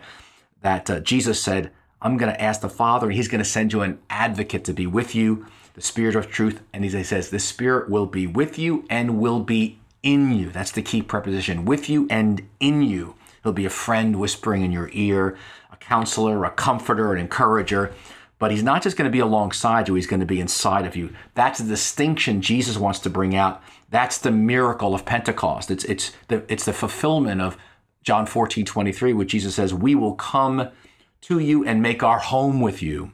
that 0.62 0.90
uh, 0.90 1.00
Jesus 1.00 1.42
said, 1.42 1.72
I'm 2.02 2.18
going 2.18 2.34
to 2.34 2.42
ask 2.42 2.62
the 2.62 2.70
Father, 2.70 3.08
and 3.08 3.16
he's 3.16 3.28
going 3.28 3.44
to 3.44 3.50
send 3.50 3.72
you 3.72 3.82
an 3.82 4.00
advocate 4.10 4.66
to 4.66 4.74
be 4.74 4.88
with 4.88 5.16
you, 5.16 5.46
the 5.76 5.82
Spirit 5.82 6.16
of 6.16 6.30
truth. 6.30 6.62
And 6.74 6.84
he 6.84 7.04
says, 7.04 7.30
The 7.30 7.40
Spirit 7.40 7.90
will 7.90 8.08
be 8.08 8.28
with 8.28 8.58
you 8.58 8.86
and 8.90 9.20
will 9.20 9.40
be 9.40 9.80
in 10.04 10.34
you. 10.34 10.50
That's 10.50 10.72
the 10.72 10.82
key 10.82 11.02
preposition 11.02 11.64
with 11.64 11.90
you 11.90 12.08
and 12.10 12.48
in 12.60 12.82
you. 12.82 13.16
He'll 13.44 13.54
be 13.54 13.66
a 13.66 13.72
friend 13.72 14.20
whispering 14.20 14.64
in 14.64 14.72
your 14.72 14.90
ear, 14.94 15.38
a 15.72 15.78
counselor, 15.78 16.44
a 16.44 16.52
comforter, 16.52 17.14
an 17.14 17.20
encourager. 17.20 17.94
But 18.42 18.50
he's 18.50 18.64
not 18.64 18.82
just 18.82 18.98
going 18.98 19.06
to 19.06 19.12
be 19.12 19.20
alongside 19.20 19.88
you, 19.88 19.94
he's 19.94 20.08
going 20.08 20.20
to 20.20 20.26
be 20.26 20.40
inside 20.40 20.88
of 20.88 20.96
you. 20.96 21.14
That's 21.36 21.60
the 21.60 21.68
distinction 21.68 22.42
Jesus 22.42 22.76
wants 22.76 22.98
to 23.02 23.10
bring 23.12 23.36
out. 23.36 23.62
That's 23.92 24.18
the 24.18 24.32
miracle 24.32 24.96
of 24.96 25.06
Pentecost. 25.06 25.70
It's, 25.70 25.84
it's, 25.84 26.12
the, 26.28 26.44
it's 26.52 26.66
the 26.66 26.74
fulfillment 26.74 27.40
of 27.40 27.56
John 28.02 28.26
14, 28.26 28.66
23, 28.66 29.14
where 29.14 29.28
Jesus 29.28 29.54
says, 29.54 29.76
We 29.76 29.94
will 29.94 30.16
come 30.16 30.70
to 31.22 31.38
you 31.38 31.64
and 31.64 31.84
make 31.84 32.02
our 32.02 32.18
home 32.18 32.62
with 32.62 32.82
you. 32.82 33.12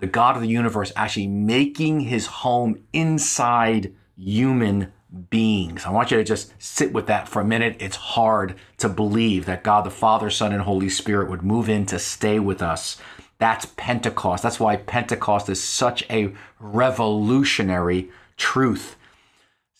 The 0.00 0.06
God 0.06 0.36
of 0.36 0.42
the 0.42 0.48
universe 0.48 0.92
actually 0.94 1.28
making 1.28 2.00
his 2.00 2.26
home 2.26 2.84
inside 2.92 3.94
human 4.18 4.92
beings. 5.30 5.86
I 5.86 5.90
want 5.90 6.10
you 6.10 6.18
to 6.18 6.24
just 6.24 6.52
sit 6.58 6.92
with 6.92 7.06
that 7.06 7.26
for 7.26 7.40
a 7.40 7.44
minute. 7.46 7.76
It's 7.80 7.96
hard 7.96 8.54
to 8.76 8.90
believe 8.90 9.46
that 9.46 9.64
God 9.64 9.86
the 9.86 9.90
Father, 9.90 10.28
Son, 10.28 10.52
and 10.52 10.60
Holy 10.60 10.90
Spirit 10.90 11.30
would 11.30 11.42
move 11.42 11.70
in 11.70 11.86
to 11.86 11.98
stay 11.98 12.38
with 12.38 12.60
us. 12.60 12.98
That's 13.38 13.66
Pentecost. 13.76 14.42
That's 14.42 14.60
why 14.60 14.76
Pentecost 14.76 15.48
is 15.48 15.62
such 15.62 16.04
a 16.10 16.32
revolutionary 16.58 18.10
truth. 18.36 18.96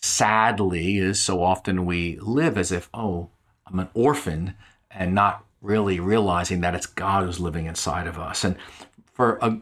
Sadly, 0.01 0.97
is 0.97 1.19
so 1.21 1.43
often 1.43 1.85
we 1.85 2.17
live 2.19 2.57
as 2.57 2.71
if, 2.71 2.89
oh, 2.93 3.29
I'm 3.67 3.79
an 3.79 3.89
orphan 3.93 4.55
and 4.89 5.13
not 5.13 5.45
really 5.61 5.99
realizing 5.99 6.61
that 6.61 6.73
it's 6.73 6.85
God 6.85 7.25
who's 7.25 7.39
living 7.39 7.65
inside 7.65 8.07
of 8.07 8.17
us. 8.17 8.43
And 8.43 8.55
for 9.13 9.43
uh, 9.43 9.49
a, 9.49 9.59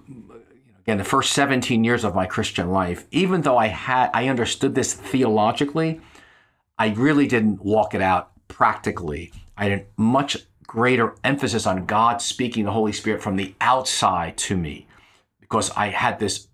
again, 0.82 1.00
the 1.00 1.04
first 1.04 1.34
17 1.34 1.84
years 1.84 2.04
of 2.04 2.14
my 2.14 2.28
Christian 2.28 2.70
life, 2.70 3.06
even 3.12 3.42
though 3.42 3.58
I 3.58 3.68
had 3.68 4.12
I 4.14 4.28
understood 4.28 4.76
this 4.76 4.94
theologically, 4.94 6.00
I 6.78 6.90
really 6.90 7.28
didn't 7.28 7.66
walk 7.66 7.96
it 7.96 8.02
out 8.02 8.32
practically. 8.48 9.34
I 9.58 9.70
didn't 9.70 9.88
much 9.98 10.38
greater 10.68 11.16
emphasis 11.24 11.66
on 11.66 11.86
God 11.86 12.22
speaking 12.22 12.66
the 12.66 12.72
Holy 12.72 12.92
Spirit 12.92 13.24
from 13.24 13.38
the 13.38 13.56
outside 13.62 14.38
to 14.38 14.58
me 14.58 14.86
because 15.40 15.72
I 15.72 15.88
had 15.88 16.20
this 16.20 16.48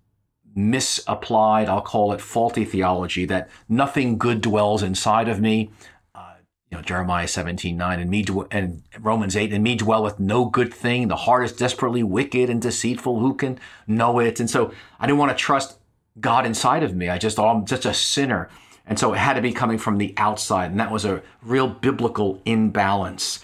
misapplied, 0.54 1.68
I'll 1.68 1.82
call 1.82 2.12
it 2.12 2.20
faulty 2.20 2.64
theology 2.64 3.24
that 3.26 3.50
nothing 3.68 4.16
good 4.16 4.40
dwells 4.40 4.82
inside 4.82 5.28
of 5.28 5.40
me 5.40 5.70
uh, 6.14 6.34
you 6.70 6.78
know, 6.78 6.82
Jeremiah 6.82 7.26
17, 7.26 7.76
9, 7.76 8.00
and 8.00 8.10
me 8.10 8.24
and 8.52 8.82
Romans 9.00 9.36
8, 9.36 9.52
and 9.52 9.64
me 9.64 9.74
dwelleth 9.74 10.20
no 10.20 10.44
good 10.44 10.72
thing. 10.72 11.08
The 11.08 11.16
heart 11.16 11.44
is 11.44 11.52
desperately 11.52 12.04
wicked 12.04 12.48
and 12.48 12.62
deceitful. 12.62 13.18
Who 13.18 13.34
can 13.34 13.58
know 13.88 14.20
it? 14.20 14.38
And 14.38 14.48
so 14.48 14.72
I 15.00 15.06
didn't 15.06 15.18
want 15.18 15.36
to 15.36 15.42
trust 15.42 15.78
God 16.20 16.46
inside 16.46 16.84
of 16.84 16.94
me. 16.94 17.08
I 17.08 17.18
just 17.18 17.36
thought 17.36 17.52
oh, 17.52 17.58
I'm 17.58 17.66
just 17.66 17.84
a 17.84 17.94
sinner. 17.94 18.48
And 18.86 18.98
so 18.98 19.12
it 19.12 19.18
had 19.18 19.34
to 19.34 19.40
be 19.40 19.52
coming 19.52 19.78
from 19.78 19.98
the 19.98 20.14
outside. 20.16 20.70
And 20.70 20.78
that 20.78 20.92
was 20.92 21.04
a 21.04 21.22
real 21.42 21.68
biblical 21.68 22.40
imbalance. 22.44 23.40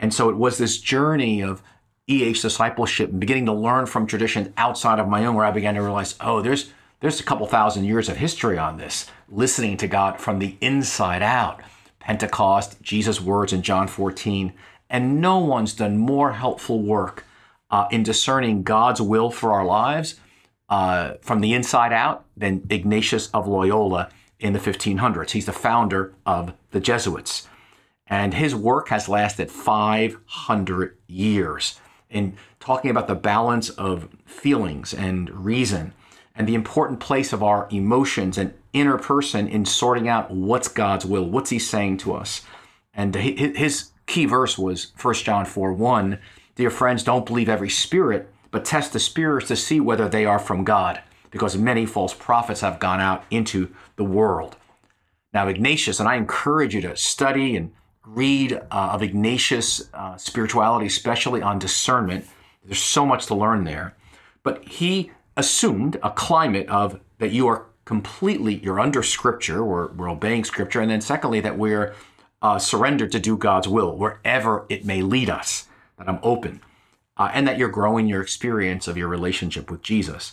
And 0.00 0.12
so 0.12 0.28
it 0.28 0.36
was 0.36 0.58
this 0.58 0.78
journey 0.78 1.42
of 1.42 1.62
EH 2.08 2.40
discipleship 2.42 3.10
and 3.10 3.20
beginning 3.20 3.46
to 3.46 3.52
learn 3.52 3.86
from 3.86 4.06
traditions 4.06 4.50
outside 4.56 4.98
of 4.98 5.08
my 5.08 5.24
own, 5.24 5.34
where 5.34 5.46
I 5.46 5.50
began 5.50 5.74
to 5.74 5.82
realize, 5.82 6.14
oh, 6.20 6.42
there's 6.42 6.70
there's 7.00 7.20
a 7.20 7.24
couple 7.24 7.46
thousand 7.46 7.84
years 7.84 8.08
of 8.08 8.16
history 8.16 8.56
on 8.56 8.78
this, 8.78 9.10
listening 9.28 9.76
to 9.76 9.86
God 9.86 10.20
from 10.20 10.38
the 10.38 10.56
inside 10.60 11.22
out. 11.22 11.60
Pentecost, 11.98 12.80
Jesus' 12.82 13.20
words 13.20 13.52
in 13.52 13.62
John 13.62 13.88
14, 13.88 14.52
and 14.88 15.20
no 15.20 15.38
one's 15.38 15.74
done 15.74 15.98
more 15.98 16.32
helpful 16.32 16.80
work 16.82 17.24
uh, 17.70 17.86
in 17.90 18.02
discerning 18.02 18.62
God's 18.62 19.02
will 19.02 19.30
for 19.30 19.52
our 19.52 19.64
lives 19.64 20.20
uh, 20.68 21.14
from 21.20 21.40
the 21.40 21.54
inside 21.54 21.92
out 21.92 22.24
than 22.36 22.66
Ignatius 22.70 23.28
of 23.30 23.46
Loyola 23.46 24.10
in 24.38 24.52
the 24.52 24.58
1500s. 24.58 25.30
He's 25.30 25.46
the 25.46 25.52
founder 25.52 26.14
of 26.24 26.54
the 26.70 26.80
Jesuits. 26.80 27.48
And 28.06 28.34
his 28.34 28.54
work 28.54 28.88
has 28.88 29.08
lasted 29.08 29.50
500 29.50 30.96
years 31.06 31.80
in 32.10 32.36
talking 32.60 32.90
about 32.90 33.08
the 33.08 33.14
balance 33.14 33.70
of 33.70 34.08
feelings 34.26 34.92
and 34.92 35.30
reason 35.30 35.92
and 36.34 36.48
the 36.48 36.54
important 36.54 37.00
place 37.00 37.32
of 37.32 37.42
our 37.42 37.68
emotions 37.70 38.36
and 38.36 38.54
inner 38.72 38.98
person 38.98 39.46
in 39.46 39.64
sorting 39.64 40.08
out 40.08 40.30
what's 40.30 40.68
God's 40.68 41.06
will, 41.06 41.24
what's 41.24 41.50
He 41.50 41.58
saying 41.58 41.98
to 41.98 42.14
us. 42.14 42.42
And 42.92 43.14
his 43.14 43.90
key 44.06 44.26
verse 44.26 44.58
was 44.58 44.92
1 45.00 45.14
John 45.14 45.44
4 45.44 45.72
1. 45.72 46.18
Dear 46.56 46.70
friends, 46.70 47.02
don't 47.02 47.26
believe 47.26 47.48
every 47.48 47.70
spirit, 47.70 48.32
but 48.50 48.64
test 48.64 48.92
the 48.92 49.00
spirits 49.00 49.48
to 49.48 49.56
see 49.56 49.80
whether 49.80 50.08
they 50.08 50.24
are 50.24 50.38
from 50.38 50.64
God, 50.64 51.00
because 51.30 51.56
many 51.56 51.86
false 51.86 52.14
prophets 52.14 52.60
have 52.60 52.78
gone 52.78 53.00
out 53.00 53.24
into 53.30 53.74
the 53.96 54.04
world. 54.04 54.56
Now, 55.32 55.48
Ignatius, 55.48 55.98
and 55.98 56.08
I 56.08 56.14
encourage 56.14 56.74
you 56.74 56.80
to 56.82 56.96
study 56.96 57.56
and 57.56 57.72
read 58.06 58.52
uh, 58.52 58.90
of 58.92 59.02
Ignatius' 59.02 59.88
uh, 59.94 60.16
spirituality, 60.16 60.86
especially 60.86 61.42
on 61.42 61.58
discernment. 61.58 62.26
There's 62.64 62.78
so 62.78 63.06
much 63.06 63.26
to 63.26 63.34
learn 63.34 63.64
there. 63.64 63.94
But 64.42 64.64
he 64.64 65.10
assumed 65.36 65.98
a 66.02 66.10
climate 66.10 66.68
of 66.68 67.00
that 67.18 67.32
you 67.32 67.46
are 67.48 67.66
completely 67.84 68.56
you're 68.56 68.80
under 68.80 69.02
scripture 69.02 69.64
we're, 69.64 69.88
we're 69.92 70.08
obeying 70.08 70.44
scripture 70.44 70.80
and 70.80 70.90
then 70.90 71.00
secondly 71.00 71.40
that 71.40 71.58
we're 71.58 71.94
uh, 72.40 72.58
surrendered 72.58 73.12
to 73.12 73.20
do 73.20 73.36
god's 73.36 73.68
will 73.68 73.96
wherever 73.96 74.64
it 74.68 74.84
may 74.84 75.02
lead 75.02 75.28
us 75.28 75.68
that 75.98 76.08
i'm 76.08 76.18
open 76.22 76.60
uh, 77.16 77.30
and 77.34 77.46
that 77.46 77.58
you're 77.58 77.68
growing 77.68 78.06
your 78.06 78.22
experience 78.22 78.88
of 78.88 78.96
your 78.96 79.08
relationship 79.08 79.70
with 79.70 79.82
jesus 79.82 80.32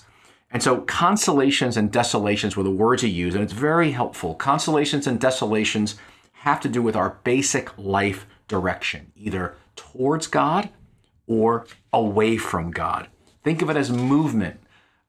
and 0.50 0.64
so 0.64 0.82
consolations 0.82 1.76
and 1.76 1.92
desolations 1.92 2.56
were 2.56 2.64
the 2.64 2.72
words 2.72 3.02
he 3.02 3.10
used 3.10 3.36
and 3.36 3.44
it's 3.44 3.54
very 3.54 3.92
helpful 3.92 4.34
consolations 4.36 5.06
and 5.06 5.20
desolations 5.20 5.96
have 6.42 6.60
to 6.60 6.70
do 6.70 6.82
with 6.82 6.96
our 6.96 7.18
basic 7.24 7.76
life 7.78 8.26
direction 8.48 9.12
either 9.16 9.56
towards 9.76 10.28
god 10.28 10.70
or 11.28 11.66
away 11.94 12.38
from 12.38 12.72
god 12.72 13.08
think 13.44 13.62
of 13.62 13.70
it 13.70 13.78
as 13.78 13.92
movement 13.92 14.60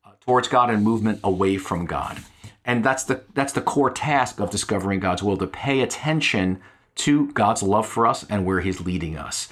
uh, 0.04 0.10
towards 0.20 0.48
god 0.48 0.70
and 0.70 0.82
movement 0.82 1.18
away 1.22 1.56
from 1.56 1.86
god 1.86 2.18
and 2.64 2.84
that's 2.84 3.04
the 3.04 3.22
that's 3.34 3.52
the 3.52 3.60
core 3.60 3.90
task 3.90 4.40
of 4.40 4.50
discovering 4.50 5.00
God's 5.00 5.22
will 5.22 5.36
to 5.36 5.46
pay 5.46 5.80
attention 5.80 6.60
to 6.94 7.32
God's 7.32 7.62
love 7.62 7.86
for 7.86 8.06
us 8.06 8.24
and 8.28 8.44
where 8.44 8.60
he's 8.60 8.80
leading 8.80 9.16
us. 9.16 9.48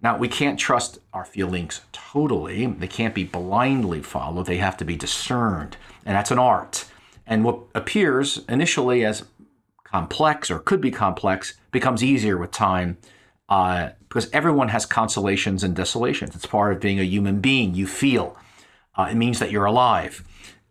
Now, 0.00 0.16
we 0.16 0.28
can't 0.28 0.58
trust 0.58 0.98
our 1.12 1.24
feelings 1.24 1.80
totally. 1.92 2.66
They 2.66 2.86
can't 2.86 3.14
be 3.14 3.24
blindly 3.24 4.02
followed. 4.02 4.46
They 4.46 4.58
have 4.58 4.76
to 4.78 4.84
be 4.84 4.94
discerned. 4.94 5.76
And 6.04 6.14
that's 6.14 6.30
an 6.30 6.38
art. 6.38 6.84
And 7.26 7.44
what 7.44 7.60
appears 7.74 8.44
initially 8.48 9.04
as 9.04 9.24
complex 9.96 10.50
or 10.50 10.58
could 10.58 10.80
be 10.80 10.90
complex 10.90 11.54
becomes 11.70 12.04
easier 12.04 12.36
with 12.36 12.50
time 12.50 12.98
uh, 13.48 13.90
because 14.08 14.28
everyone 14.30 14.68
has 14.68 14.84
consolations 14.84 15.64
and 15.64 15.74
desolations. 15.74 16.34
It's 16.34 16.44
part 16.44 16.74
of 16.74 16.80
being 16.80 17.00
a 17.00 17.04
human 17.04 17.40
being. 17.40 17.74
You 17.74 17.86
feel. 17.86 18.36
Uh, 18.94 19.08
it 19.10 19.14
means 19.14 19.38
that 19.38 19.50
you're 19.50 19.64
alive. 19.64 20.22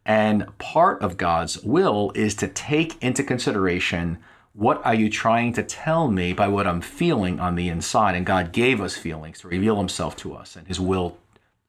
And 0.05 0.45
part 0.59 1.01
of 1.01 1.17
God's 1.17 1.63
will 1.63 2.11
is 2.13 2.35
to 2.35 2.47
take 2.47 3.01
into 3.01 3.23
consideration 3.23 4.19
what 4.53 4.85
are 4.85 4.93
you 4.93 5.09
trying 5.09 5.51
to 5.53 5.63
tell 5.63 6.09
me 6.09 6.31
by 6.31 6.47
what 6.47 6.67
I'm 6.67 6.79
feeling 6.79 7.39
on 7.39 7.55
the 7.55 7.67
inside? 7.67 8.15
And 8.15 8.25
God 8.25 8.53
gave 8.53 8.79
us 8.79 8.95
feelings 8.95 9.39
to 9.39 9.47
reveal 9.47 9.77
Himself 9.77 10.15
to 10.17 10.33
us 10.35 10.55
and 10.55 10.67
His 10.67 10.79
will 10.79 11.17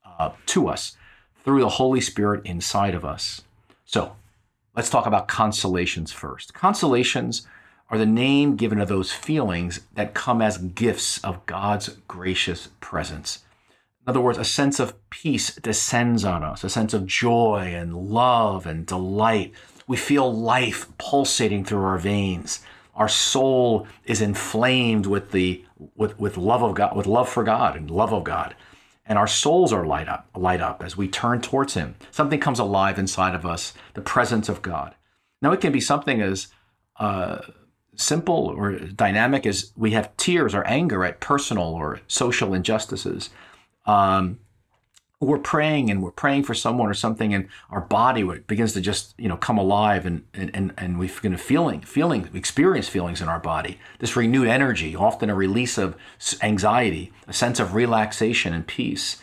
uh, 0.05 0.33
to 0.47 0.69
us 0.69 0.97
through 1.43 1.61
the 1.61 1.71
Holy 1.81 2.01
Spirit 2.01 2.43
inside 2.45 2.95
of 2.95 3.05
us. 3.05 3.43
So 3.87 4.15
let's 4.77 4.91
talk 4.91 5.07
about 5.07 5.27
consolations 5.27 6.13
first. 6.13 6.53
Consolations 6.53 7.47
are 7.89 7.99
the 7.99 8.07
name 8.07 8.57
given 8.57 8.79
to 8.79 8.85
those 8.85 9.11
feelings 9.11 9.81
that 9.95 10.15
come 10.15 10.43
as 10.43 10.59
gifts 10.59 11.23
of 11.25 11.45
God's 11.47 11.89
gracious 12.07 12.69
presence. 12.81 13.43
In 13.71 14.11
other 14.11 14.21
words, 14.21 14.39
a 14.39 14.45
sense 14.45 14.79
of 14.79 14.95
peace 15.11 15.55
descends 15.57 16.25
on 16.25 16.45
us, 16.45 16.63
a 16.63 16.69
sense 16.69 16.95
of 16.95 17.07
joy 17.07 17.73
and 17.75 17.97
love 17.97 18.67
and 18.67 18.87
delight. 18.87 19.53
We 19.89 19.97
feel 19.97 20.33
life 20.33 20.87
pulsating 20.99 21.65
through 21.65 21.83
our 21.83 21.99
veins. 21.99 22.61
Our 22.95 23.09
soul 23.09 23.87
is 24.05 24.21
inflamed 24.21 25.07
with 25.07 25.33
the 25.33 25.65
with, 25.97 26.19
with 26.19 26.37
love 26.37 26.63
of 26.63 26.75
God, 26.75 26.97
with 26.97 27.07
love 27.07 27.29
for 27.29 27.45
God 27.45 27.77
and 27.77 27.91
love 27.91 28.13
of 28.13 28.25
God. 28.25 28.55
And 29.07 29.19
our 29.19 29.27
souls 29.27 29.73
are 29.73 29.87
light 29.87 30.09
up, 30.09 30.29
light 30.35 30.61
up 30.61 30.83
as 30.83 30.97
we 30.97 31.09
turn 31.09 31.41
towards 31.41 31.75
Him. 31.75 31.95
Something 32.11 32.41
comes 32.41 32.59
alive 32.59 32.99
inside 32.99 33.35
of 33.35 33.47
us, 33.47 33.73
the 33.95 34.01
presence 34.01 34.49
of 34.49 34.63
God. 34.63 34.95
Now 35.41 35.53
it 35.53 35.61
can 35.61 35.73
be 35.73 35.81
something 35.81 36.21
as 36.21 36.49
uh, 36.99 37.39
simple 37.95 38.55
or 38.57 38.79
dynamic 38.79 39.47
as 39.47 39.73
we 39.77 39.93
have 39.93 40.17
tears 40.17 40.55
or 40.55 40.65
anger 40.65 41.05
at 41.05 41.21
personal 41.21 41.65
or 41.65 42.01
social 42.09 42.53
injustices 42.53 43.31
um, 43.87 44.39
we're 45.21 45.39
praying 45.39 45.91
and 45.91 46.03
we're 46.03 46.11
praying 46.11 46.43
for 46.43 46.53
someone 46.53 46.89
or 46.89 46.95
something 46.95 47.33
and 47.33 47.49
our 47.71 47.81
body 47.81 48.23
begins 48.23 48.75
to 48.75 48.81
just 48.83 49.15
you 49.17 49.29
know 49.29 49.37
come 49.37 49.57
alive 49.57 50.05
and 50.05 50.25
and 50.35 50.75
and 50.77 50.99
we 50.99 51.09
begin 51.09 51.37
feeling 51.39 51.81
feeling 51.81 52.29
experience 52.35 52.89
feelings 52.89 53.23
in 53.23 53.29
our 53.29 53.41
body. 53.41 53.79
This 53.99 54.15
renewed 54.15 54.49
energy 54.49 54.95
often 54.95 55.31
a 55.31 55.35
release 55.35 55.79
of 55.79 55.97
anxiety 56.43 57.13
a 57.27 57.33
sense 57.33 57.59
of 57.59 57.75
relaxation 57.75 58.53
and 58.53 58.67
peace. 58.67 59.17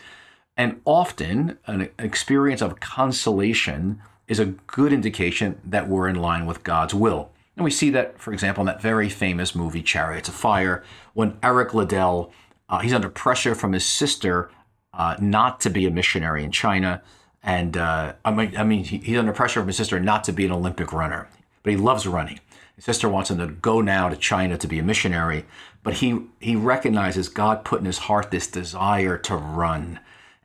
And 0.56 0.80
often 0.84 1.58
an 1.66 1.90
experience 1.98 2.62
of 2.62 2.80
consolation 2.80 4.00
is 4.26 4.40
a 4.40 4.46
good 4.46 4.92
indication 4.92 5.60
that 5.64 5.88
we're 5.88 6.08
in 6.08 6.16
line 6.16 6.46
with 6.46 6.62
God's 6.64 6.94
will. 6.94 7.30
And 7.56 7.64
we 7.64 7.70
see 7.70 7.90
that, 7.90 8.18
for 8.18 8.32
example, 8.32 8.62
in 8.62 8.66
that 8.66 8.80
very 8.80 9.08
famous 9.08 9.54
movie, 9.54 9.82
Chariots 9.82 10.28
of 10.28 10.34
Fire, 10.34 10.84
when 11.12 11.38
Eric 11.42 11.74
Liddell, 11.74 12.32
uh, 12.68 12.78
he's 12.78 12.92
under 12.92 13.08
pressure 13.08 13.54
from 13.54 13.72
his 13.72 13.84
sister 13.84 14.50
uh, 14.96 15.16
not 15.20 15.60
to 15.60 15.70
be 15.70 15.86
a 15.86 15.90
missionary 15.90 16.44
in 16.44 16.50
China. 16.50 17.02
And 17.42 17.76
uh, 17.76 18.14
I 18.24 18.30
mean, 18.30 18.56
I 18.56 18.64
mean, 18.64 18.84
he's 18.84 19.18
under 19.18 19.32
pressure 19.32 19.60
from 19.60 19.66
his 19.68 19.76
sister 19.76 20.00
not 20.00 20.24
to 20.24 20.32
be 20.32 20.46
an 20.46 20.52
Olympic 20.52 20.92
runner, 20.92 21.28
but 21.62 21.72
he 21.72 21.76
loves 21.76 22.06
running. 22.06 22.40
His 22.76 22.84
sister 22.84 23.08
wants 23.08 23.30
him 23.30 23.38
to 23.38 23.46
go 23.46 23.80
now 23.80 24.08
to 24.08 24.16
China 24.16 24.56
to 24.58 24.66
be 24.66 24.78
a 24.78 24.82
missionary, 24.82 25.44
but 25.82 25.94
he 25.94 26.20
he 26.40 26.56
recognizes 26.56 27.28
God 27.28 27.64
put 27.64 27.80
in 27.80 27.86
his 27.86 27.98
heart 27.98 28.30
this 28.30 28.46
desire 28.46 29.18
to 29.18 29.36
run. 29.36 30.00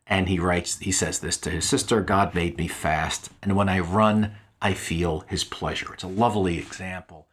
And 0.05 0.27
he 0.27 0.39
writes, 0.39 0.79
he 0.79 0.91
says 0.91 1.19
this 1.19 1.37
to 1.37 1.51
his 1.51 1.65
sister 1.65 2.01
God 2.01 2.35
made 2.35 2.57
me 2.57 2.67
fast, 2.67 3.29
and 3.41 3.55
when 3.55 3.69
I 3.69 3.79
run, 3.79 4.33
I 4.61 4.73
feel 4.73 5.21
his 5.21 5.43
pleasure. 5.43 5.93
It's 5.93 6.03
a 6.03 6.07
lovely 6.07 6.57
example 6.57 7.27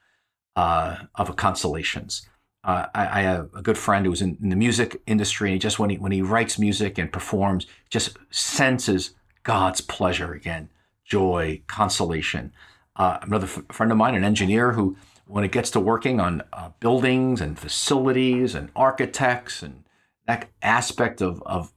uh, 0.55 0.97
of 1.15 1.29
a 1.29 1.35
consolations. 1.35 2.29
Uh, 2.67 2.87
I, 2.97 3.21
I, 3.21 3.23
have 3.23 3.49
a 3.55 3.63
good 3.63 3.79
friend 3.79 4.05
who 4.05 4.11
was 4.11 4.21
in, 4.21 4.37
in, 4.43 4.49
the 4.49 4.57
music 4.57 5.01
industry, 5.07 5.53
and 5.53 5.61
just 5.61 5.79
when 5.79 5.89
he 5.89 5.99
when 5.99 6.11
he 6.11 6.21
writes 6.21 6.59
music 6.59 6.99
and 6.99 7.13
performs, 7.13 7.69
just 7.91 8.19
senses 8.31 9.15
God's 9.45 9.81
pleasure 9.81 10.33
again, 10.33 10.69
joy, 11.05 11.63
consolation. 11.69 12.53
Uh, 12.97 13.19
another 13.23 13.47
f- 13.47 13.63
friend 13.71 13.93
of 13.93 13.99
mine, 13.99 14.17
an 14.17 14.25
engineer 14.25 14.73
who, 14.73 14.97
when 15.29 15.45
it 15.45 15.53
gets 15.53 15.71
to 15.71 15.81
working 15.81 16.19
on 16.19 16.43
uh, 16.53 16.71
buildings 16.81 17.41
and 17.41 17.57
facilities 17.57 18.57
and 18.57 18.71
architects 18.75 19.63
and 19.63 19.85
that 20.27 20.49
aspect 20.61 21.23
of, 21.23 21.41
of 21.47 21.73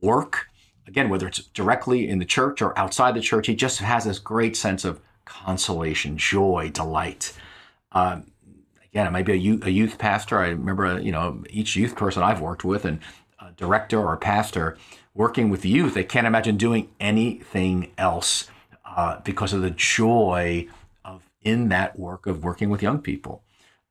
work, 0.00 0.46
again, 0.86 1.10
whether 1.10 1.26
it's 1.26 1.44
directly 1.48 2.08
in 2.08 2.18
the 2.18 2.24
church 2.24 2.62
or 2.62 2.78
outside 2.78 3.14
the 3.14 3.20
church, 3.20 3.46
he 3.46 3.54
just 3.54 3.80
has 3.80 4.04
this 4.04 4.18
great 4.18 4.56
sense 4.56 4.86
of 4.86 4.98
consolation, 5.26 6.16
joy, 6.16 6.70
delight. 6.72 7.34
Um, 7.92 8.30
again, 8.92 9.06
it 9.06 9.10
might 9.10 9.24
be 9.24 9.32
a 9.32 9.36
youth, 9.36 9.64
a 9.64 9.70
youth 9.70 9.98
pastor. 9.98 10.38
I 10.38 10.48
remember, 10.48 11.00
you 11.00 11.12
know, 11.12 11.42
each 11.50 11.76
youth 11.76 11.96
person 11.96 12.22
I've 12.22 12.40
worked 12.40 12.64
with 12.64 12.84
and 12.84 13.00
a 13.38 13.52
director 13.52 13.98
or 13.98 14.12
a 14.12 14.18
pastor 14.18 14.76
working 15.14 15.50
with 15.50 15.64
youth, 15.64 15.94
they 15.94 16.04
can't 16.04 16.26
imagine 16.26 16.56
doing 16.56 16.88
anything 17.00 17.92
else 17.98 18.48
uh, 18.84 19.20
because 19.20 19.52
of 19.52 19.62
the 19.62 19.70
joy 19.70 20.66
of 21.04 21.28
in 21.42 21.68
that 21.68 21.98
work 21.98 22.26
of 22.26 22.44
working 22.44 22.70
with 22.70 22.82
young 22.82 23.00
people. 23.00 23.42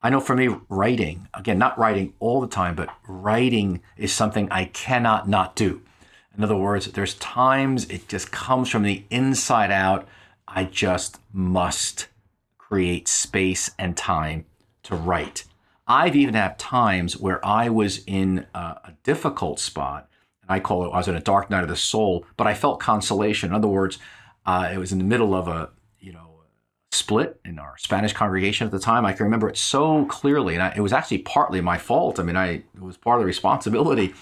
I 0.02 0.10
know 0.10 0.22
for 0.22 0.36
me, 0.36 0.56
writing, 0.70 1.28
again, 1.34 1.58
not 1.58 1.78
writing 1.78 2.14
all 2.20 2.40
the 2.40 2.48
time, 2.48 2.76
but 2.76 2.90
writing 3.06 3.82
is 3.98 4.14
something 4.14 4.50
I 4.50 4.66
cannot 4.66 5.28
not 5.28 5.56
do. 5.56 5.82
In 6.38 6.44
other 6.44 6.56
words, 6.56 6.86
there's 6.94 7.16
times 7.16 7.90
it 7.90 8.08
just 8.08 8.32
comes 8.32 8.70
from 8.70 8.84
the 8.84 9.04
inside 9.10 9.72
out. 9.72 10.08
I 10.48 10.64
just 10.64 11.20
must 11.34 12.08
create 12.58 13.10
space 13.10 13.72
and 13.78 13.98
time 13.98 14.46
to 14.90 14.96
write. 14.96 15.46
I've 15.88 16.16
even 16.16 16.36
had 16.36 16.60
times 16.60 17.18
where 17.18 17.44
I 17.46 17.70
was 17.70 18.04
in 18.06 18.46
a, 18.54 18.60
a 18.60 18.94
difficult 19.04 19.60
spot, 19.60 20.08
and 20.42 20.52
I 20.52 20.60
call 20.60 20.86
it 20.86 20.92
I 20.94 20.98
was 20.98 21.08
in 21.08 21.16
a 21.16 21.22
dark 21.22 21.50
night 21.50 21.64
of 21.64 21.70
the 21.70 21.76
soul, 21.76 22.26
but 22.38 22.46
I 22.46 22.54
felt 22.54 22.80
consolation. 22.80 23.50
In 23.50 23.56
other 23.56 23.68
words, 23.68 23.98
uh, 24.46 24.70
it 24.72 24.78
was 24.78 24.92
in 24.92 24.98
the 24.98 25.04
middle 25.04 25.34
of 25.34 25.48
a 25.48 25.70
you 26.00 26.12
know 26.12 26.42
split 26.92 27.40
in 27.46 27.58
our 27.58 27.76
Spanish 27.78 28.14
congregation 28.14 28.66
at 28.66 28.72
the 28.72 28.80
time. 28.80 29.06
I 29.06 29.14
can 29.14 29.24
remember 29.24 29.50
it 29.50 29.58
so 29.58 30.06
clearly, 30.06 30.54
and 30.54 30.62
I, 30.62 30.74
it 30.76 30.82
was 30.82 30.94
actually 30.94 31.20
partly 31.20 31.62
my 31.62 31.78
fault. 31.78 32.20
I 32.20 32.24
mean, 32.24 32.38
I 32.38 32.48
it 32.50 32.82
was 32.82 32.98
part 32.98 33.18
of 33.18 33.22
the 33.22 33.28
responsibility 33.28 34.14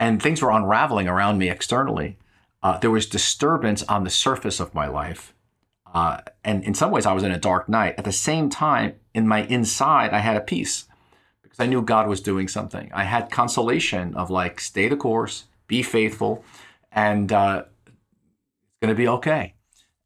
and 0.00 0.20
things 0.20 0.40
were 0.40 0.50
unraveling 0.50 1.06
around 1.06 1.38
me 1.38 1.50
externally. 1.50 2.16
Uh, 2.62 2.78
there 2.78 2.90
was 2.90 3.06
disturbance 3.06 3.82
on 3.84 4.02
the 4.02 4.10
surface 4.10 4.58
of 4.58 4.74
my 4.74 4.88
life. 4.88 5.34
Uh, 5.92 6.22
and 6.42 6.64
in 6.64 6.74
some 6.74 6.90
ways, 6.90 7.04
I 7.04 7.12
was 7.12 7.22
in 7.22 7.30
a 7.30 7.38
dark 7.38 7.68
night. 7.68 7.94
At 7.98 8.04
the 8.04 8.12
same 8.12 8.48
time, 8.48 8.94
in 9.14 9.26
my 9.26 9.42
inside, 9.44 10.12
I 10.12 10.18
had 10.18 10.36
a 10.36 10.40
peace 10.40 10.84
because 11.42 11.60
I 11.60 11.66
knew 11.66 11.82
God 11.82 12.08
was 12.08 12.20
doing 12.20 12.48
something. 12.48 12.90
I 12.94 13.04
had 13.04 13.30
consolation 13.30 14.14
of 14.14 14.30
like, 14.30 14.60
stay 14.60 14.88
the 14.88 14.96
course, 14.96 15.44
be 15.66 15.82
faithful, 15.82 16.44
and 16.92 17.32
uh, 17.32 17.64
it's 17.86 18.78
going 18.80 18.94
to 18.94 18.94
be 18.94 19.08
okay. 19.08 19.54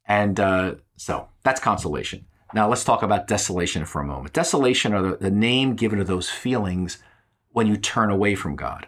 And 0.07 0.39
uh, 0.39 0.75
so 0.97 1.27
that's 1.43 1.59
consolation. 1.59 2.25
Now 2.53 2.69
let's 2.69 2.83
talk 2.83 3.03
about 3.03 3.27
desolation 3.27 3.85
for 3.85 4.01
a 4.01 4.05
moment. 4.05 4.33
Desolation 4.33 4.93
are 4.93 5.01
the, 5.01 5.17
the 5.17 5.31
name 5.31 5.75
given 5.75 5.99
to 5.99 6.05
those 6.05 6.29
feelings 6.29 6.99
when 7.49 7.67
you 7.67 7.77
turn 7.77 8.09
away 8.09 8.35
from 8.35 8.55
God. 8.55 8.87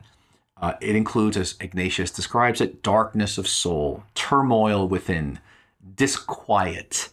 Uh, 0.60 0.74
it 0.82 0.96
includes, 0.96 1.38
as 1.38 1.56
Ignatius 1.60 2.12
describes 2.12 2.62
it, 2.62 2.82
darkness 2.82 3.38
of 3.38 3.48
soul, 3.48 4.04
turmoil 4.16 4.88
within, 4.88 5.40
disquiet. 5.96 7.10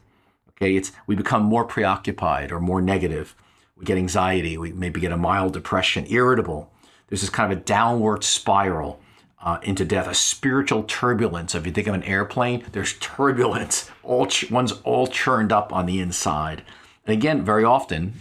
Okay, 0.56 0.76
it's 0.76 0.92
we 1.06 1.16
become 1.16 1.42
more 1.42 1.64
preoccupied 1.64 2.52
or 2.52 2.60
more 2.60 2.80
negative. 2.80 3.34
We 3.76 3.84
get 3.84 3.98
anxiety. 3.98 4.56
We 4.56 4.72
maybe 4.72 5.00
get 5.00 5.12
a 5.12 5.16
mild 5.16 5.52
depression, 5.52 6.06
irritable. 6.08 6.72
There's 7.08 7.20
this 7.20 7.30
kind 7.30 7.52
of 7.52 7.58
a 7.58 7.62
downward 7.62 8.24
spiral 8.24 9.00
uh, 9.42 9.58
into 9.62 9.84
death, 9.84 10.06
a 10.06 10.14
spiritual 10.14 10.84
turbulence. 10.84 11.54
If 11.54 11.66
you 11.66 11.72
think 11.72 11.86
of 11.86 11.94
an 11.94 12.02
airplane, 12.04 12.64
there's 12.72 12.94
turbulence. 12.94 13.90
All 14.02 14.26
ch- 14.26 14.50
one's 14.50 14.72
all 14.84 15.06
churned 15.06 15.52
up 15.52 15.72
on 15.72 15.86
the 15.86 16.00
inside. 16.00 16.62
And 17.06 17.12
again, 17.12 17.44
very 17.44 17.64
often, 17.64 18.14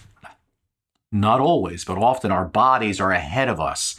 not 1.11 1.39
always, 1.39 1.85
but 1.85 1.97
often, 1.97 2.31
our 2.31 2.45
bodies 2.45 2.99
are 2.99 3.11
ahead 3.11 3.47
of 3.47 3.59
us 3.61 3.95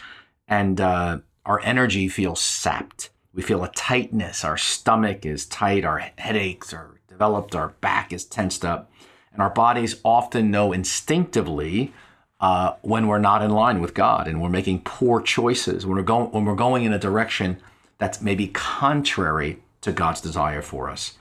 and 0.47 0.81
uh, 0.81 1.19
our 1.47 1.61
energy 1.63 2.09
feels 2.09 2.41
sapped. 2.41 3.11
We 3.33 3.43
feel 3.43 3.65
a 3.65 3.73
tightness. 3.73 4.45
Our 4.45 4.59
stomach 4.59 5.25
is 5.25 5.47
tight. 5.47 5.85
Our 5.85 6.11
headaches 6.19 6.73
are 6.73 6.94
developed. 7.15 7.55
Our 7.55 7.69
back 7.81 8.13
is 8.13 8.25
tensed 8.25 8.65
up. 8.65 8.91
And 9.33 9.41
our 9.41 9.51
bodies 9.51 10.01
often 10.05 10.51
know 10.51 10.73
instinctively 10.73 11.93
uh, 12.41 12.75
when 12.83 13.07
we're 13.07 13.19
not 13.19 13.41
in 13.41 13.51
line 13.51 13.81
with 13.81 13.95
God 13.95 14.27
and 14.27 14.43
we're 14.43 14.49
making 14.49 14.83
poor 14.83 15.21
choices, 15.21 15.87
when 15.87 15.97
we're, 15.97 16.03
going, 16.03 16.31
when 16.33 16.45
we're 16.45 16.57
going 16.57 16.85
in 16.85 16.93
a 16.93 16.99
direction 16.99 17.61
that's 17.99 18.21
maybe 18.21 18.49
contrary 18.49 19.61
to 19.81 19.93
God's 19.93 20.21
desire 20.21 20.61
for 20.61 20.91
us. 20.91 21.17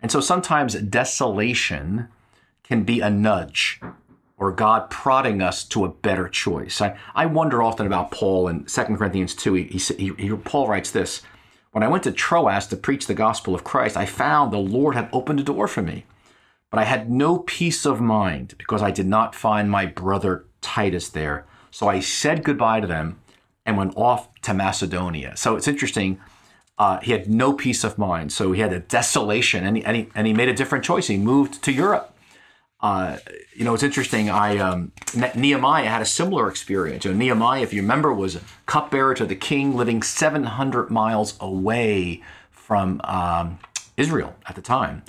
And 0.00 0.12
so 0.12 0.20
sometimes 0.20 0.74
desolation 0.74 2.08
can 2.62 2.84
be 2.84 3.00
a 3.00 3.10
nudge 3.10 3.80
or 4.38 4.52
God 4.52 4.90
prodding 4.90 5.42
us 5.42 5.64
to 5.64 5.84
a 5.84 5.88
better 5.88 6.28
choice. 6.28 6.80
I, 6.80 6.96
I 7.14 7.26
wonder 7.26 7.62
often 7.62 7.86
about 7.86 8.12
Paul 8.12 8.48
in 8.48 8.64
2 8.64 8.82
Corinthians 8.96 9.34
2. 9.34 9.54
He, 9.54 9.64
he, 9.64 10.12
he, 10.18 10.30
Paul 10.36 10.68
writes 10.68 10.92
this 10.92 11.22
When 11.72 11.82
I 11.82 11.88
went 11.88 12.04
to 12.04 12.12
Troas 12.12 12.66
to 12.66 12.76
preach 12.76 13.06
the 13.06 13.14
gospel 13.14 13.54
of 13.54 13.64
Christ, 13.64 13.96
I 13.96 14.04
found 14.04 14.52
the 14.52 14.58
Lord 14.58 14.94
had 14.94 15.08
opened 15.12 15.40
a 15.40 15.42
door 15.42 15.66
for 15.66 15.82
me. 15.82 16.04
But 16.70 16.78
I 16.78 16.84
had 16.84 17.10
no 17.10 17.38
peace 17.38 17.86
of 17.86 18.00
mind 18.00 18.54
because 18.58 18.82
I 18.82 18.90
did 18.90 19.06
not 19.06 19.34
find 19.34 19.70
my 19.70 19.86
brother 19.86 20.44
Titus 20.60 21.08
there. 21.08 21.46
So 21.70 21.88
I 21.88 22.00
said 22.00 22.44
goodbye 22.44 22.80
to 22.80 22.86
them 22.86 23.18
and 23.64 23.78
went 23.78 23.96
off 23.96 24.28
to 24.42 24.54
Macedonia. 24.54 25.36
So 25.36 25.56
it's 25.56 25.68
interesting. 25.68 26.20
Uh, 26.78 27.00
he 27.00 27.12
had 27.12 27.28
no 27.28 27.54
peace 27.54 27.84
of 27.84 27.96
mind. 27.96 28.32
So 28.32 28.52
he 28.52 28.60
had 28.60 28.72
a 28.72 28.80
desolation 28.80 29.64
and 29.64 29.78
he, 29.78 29.84
and, 29.84 29.96
he, 29.96 30.08
and 30.14 30.26
he 30.26 30.34
made 30.34 30.48
a 30.48 30.54
different 30.54 30.84
choice. 30.84 31.06
He 31.06 31.16
moved 31.16 31.62
to 31.64 31.72
Europe 31.72 32.11
uh, 32.82 33.18
you 33.54 33.64
know, 33.64 33.74
it's 33.74 33.84
interesting. 33.84 34.28
I 34.28 34.58
um, 34.58 34.90
Nehemiah 35.36 35.88
had 35.88 36.02
a 36.02 36.06
similar 36.06 36.48
experience. 36.48 37.04
You 37.04 37.12
know, 37.12 37.16
Nehemiah, 37.16 37.62
if 37.62 37.72
you 37.72 37.80
remember, 37.80 38.12
was 38.12 38.34
a 38.34 38.40
cupbearer 38.66 39.14
to 39.14 39.24
the 39.24 39.36
king, 39.36 39.76
living 39.76 40.02
700 40.02 40.90
miles 40.90 41.36
away 41.40 42.22
from 42.50 43.00
um, 43.04 43.60
Israel 43.96 44.34
at 44.46 44.56
the 44.56 44.62
time. 44.62 45.02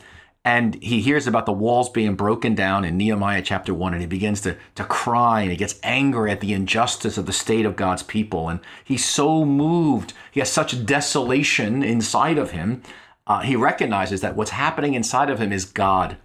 And 0.46 0.76
he 0.84 1.02
hears 1.02 1.26
about 1.26 1.46
the 1.46 1.54
walls 1.54 1.90
being 1.90 2.16
broken 2.16 2.54
down 2.54 2.84
in 2.84 2.98
Nehemiah 2.98 3.42
chapter 3.42 3.74
1, 3.74 3.94
and 3.94 4.02
he 4.02 4.08
begins 4.08 4.42
to, 4.42 4.58
to 4.76 4.84
cry 4.84 5.42
and 5.42 5.52
he 5.52 5.56
gets 5.58 5.80
angry 5.84 6.32
at 6.32 6.42
the 6.42 6.52
injustice 6.52 7.18
of 7.18 7.26
the 7.26 7.34
state 7.34 7.66
of 7.66 7.78
God's 7.78 8.04
people. 8.04 8.50
And 8.50 8.60
he's 8.84 9.06
so 9.06 9.46
moved, 9.46 10.14
he 10.32 10.42
has 10.42 10.52
such 10.52 10.86
desolation 10.86 11.82
inside 11.82 12.38
of 12.38 12.52
him. 12.52 12.84
Uh, 13.26 13.40
he 13.40 13.56
recognizes 13.56 14.20
that 14.20 14.36
what's 14.36 14.52
happening 14.52 14.96
inside 14.96 15.30
of 15.30 15.40
him 15.40 15.54
is 15.54 15.64
God 15.64 16.18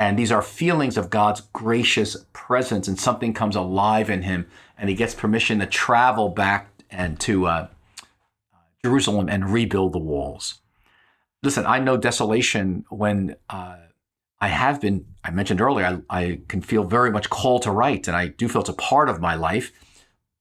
and 0.00 0.18
these 0.18 0.32
are 0.32 0.40
feelings 0.40 0.96
of 0.96 1.10
God's 1.10 1.42
gracious 1.52 2.16
presence, 2.32 2.88
and 2.88 2.98
something 2.98 3.34
comes 3.34 3.54
alive 3.54 4.08
in 4.08 4.22
him, 4.22 4.46
and 4.78 4.88
he 4.88 4.96
gets 4.96 5.14
permission 5.14 5.58
to 5.58 5.66
travel 5.66 6.30
back 6.30 6.70
and 6.90 7.20
to 7.20 7.46
uh, 7.46 7.68
Jerusalem 8.82 9.28
and 9.28 9.52
rebuild 9.52 9.92
the 9.92 9.98
walls. 9.98 10.60
Listen, 11.42 11.66
I 11.66 11.80
know 11.80 11.98
desolation 11.98 12.86
when 12.88 13.36
uh, 13.50 13.76
I 14.40 14.48
have 14.48 14.80
been, 14.80 15.04
I 15.22 15.32
mentioned 15.32 15.60
earlier, 15.60 16.02
I, 16.08 16.18
I 16.18 16.40
can 16.48 16.62
feel 16.62 16.84
very 16.84 17.10
much 17.10 17.28
called 17.28 17.62
to 17.62 17.70
write, 17.70 18.08
and 18.08 18.16
I 18.16 18.28
do 18.28 18.48
feel 18.48 18.62
it's 18.62 18.70
a 18.70 18.74
part 18.74 19.10
of 19.10 19.20
my 19.20 19.34
life. 19.34 19.70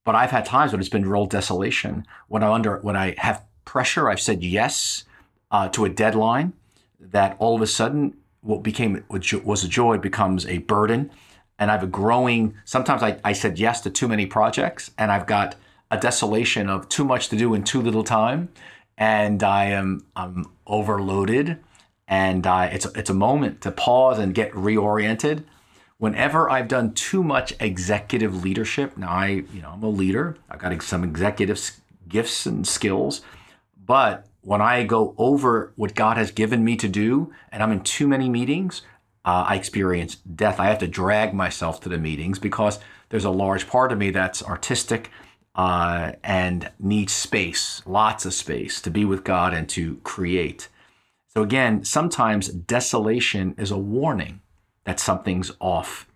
But 0.06 0.16
I've 0.16 0.32
had 0.32 0.46
times 0.46 0.72
when 0.72 0.80
it's 0.80 0.90
been 0.90 1.08
real 1.08 1.26
desolation. 1.26 2.06
When 2.30 2.44
I 2.44 2.52
under, 2.52 2.78
when 2.78 2.96
I 2.96 3.16
have 3.18 3.44
pressure, 3.66 4.10
I've 4.10 4.22
said 4.22 4.42
yes 4.42 5.04
uh, 5.52 5.68
to 5.70 5.84
a 5.84 5.90
deadline 5.90 6.54
that 6.98 7.36
all 7.40 7.58
of 7.58 7.62
a 7.62 7.68
sudden 7.68 8.16
what 8.42 8.64
became 8.64 9.04
was 9.10 9.64
a 9.64 9.68
joy 9.68 9.98
becomes 9.98 10.46
a 10.46 10.60
burden. 10.60 11.12
And 11.58 11.70
i 11.70 11.74
have 11.74 11.84
a 11.84 11.88
growing 11.88 12.56
sometimes 12.64 13.04
I, 13.04 13.20
I 13.24 13.34
said 13.34 13.60
yes 13.60 13.82
to 13.82 13.90
too 13.90 14.08
many 14.08 14.26
projects 14.26 14.92
and 14.98 15.12
i've 15.12 15.28
got 15.28 15.56
a 15.92 15.98
desolation 15.98 16.70
of 16.70 16.88
too 16.88 17.04
much 17.04 17.28
to 17.30 17.36
do 17.36 17.54
in 17.54 17.64
too 17.64 17.82
little 17.82 18.04
time. 18.04 18.50
And 18.98 19.44
i 19.44 19.66
am 19.66 20.06
i'm 20.16 20.46
overloaded. 20.66 21.60
And 22.08 22.48
I, 22.48 22.66
it's, 22.68 22.86
it's 22.96 23.12
a 23.12 23.14
moment 23.14 23.62
to 23.62 23.72
pause 23.72 24.18
and 24.18 24.34
get 24.34 24.52
reoriented. 24.54 25.44
Whenever 26.00 26.50
I've 26.50 26.68
done 26.68 26.94
too 26.94 27.24
much 27.24 27.54
executive 27.60 28.44
leadership, 28.44 28.98
now 28.98 29.10
I, 29.10 29.28
you 29.54 29.62
know, 29.62 29.70
I'm 29.70 29.84
a 29.84 29.90
leader. 29.90 30.38
I've 30.50 30.58
got 30.58 30.82
some 30.82 31.04
executive 31.04 31.60
gifts 32.08 32.48
and 32.48 32.68
skills, 32.68 33.22
but 33.86 34.26
when 34.42 34.62
I 34.62 34.84
go 34.84 35.16
over 35.18 35.74
what 35.76 35.96
God 35.96 36.18
has 36.18 36.32
given 36.32 36.64
me 36.64 36.76
to 36.78 36.88
do 36.88 37.34
and 37.52 37.62
I'm 37.62 37.72
in 37.72 37.82
too 37.82 38.08
many 38.08 38.30
meetings, 38.30 38.82
uh, 39.26 39.46
I 39.48 39.56
experience 39.56 40.16
death. 40.16 40.60
I 40.60 40.68
have 40.68 40.80
to 40.80 40.88
drag 40.88 41.34
myself 41.34 41.82
to 41.82 41.90
the 41.90 41.98
meetings 41.98 42.40
because 42.40 42.80
there's 43.10 43.26
a 43.26 43.30
large 43.30 43.68
part 43.68 43.92
of 43.92 43.98
me 43.98 44.12
that's 44.12 44.44
artistic 44.44 45.12
uh, 45.56 46.14
and 46.24 46.72
needs 46.80 47.12
space, 47.12 47.82
lots 47.86 48.26
of 48.26 48.34
space 48.34 48.82
to 48.82 48.90
be 48.90 49.04
with 49.04 49.24
God 49.24 49.54
and 49.54 49.68
to 49.70 49.98
create. 49.98 50.70
So, 51.28 51.44
again, 51.44 51.84
sometimes 51.84 52.48
desolation 52.48 53.56
is 53.58 53.72
a 53.72 53.78
warning 53.78 54.42
that 54.86 55.00
something's 55.00 55.52
off. 55.60 56.09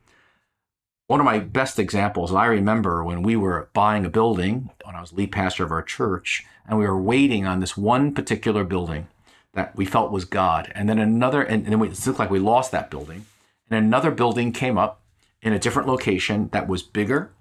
One 1.08 1.20
of 1.20 1.26
my 1.26 1.40
best 1.40 1.80
examples, 1.80 2.34
I 2.34 2.46
remember 2.46 3.04
when 3.04 3.24
we 3.24 3.36
were 3.36 3.70
buying 3.74 4.06
a 4.06 4.10
building, 4.10 4.70
when 4.86 4.96
I 4.96 5.02
was 5.02 5.12
lead 5.12 5.34
pastor 5.34 5.66
of 5.66 5.72
our 5.72 5.82
church, 5.82 6.46
and 6.66 6.80
we 6.80 6.88
were 6.88 7.00
waiting 7.00 7.46
on 7.46 7.60
this 7.60 7.76
one 7.76 8.14
particular 8.14 8.64
building 8.64 9.08
that 9.54 9.76
we 9.76 9.86
felt 9.86 10.14
was 10.14 10.24
God. 10.24 10.72
And 10.74 10.88
then 10.88 11.00
another, 11.00 11.42
and, 11.42 11.66
and 11.66 11.74
it 11.74 12.08
looked 12.08 12.20
like 12.20 12.32
we 12.32 12.40
lost 12.40 12.72
that 12.72 12.90
building. 12.90 13.26
And 13.70 13.86
another 13.86 14.12
building 14.12 14.54
came 14.54 14.78
up 14.78 15.02
in 15.42 15.52
a 15.52 15.60
different 15.60 15.90
location 15.90 16.50
that 16.54 16.70
was 16.70 16.82
bigger, 16.82 17.32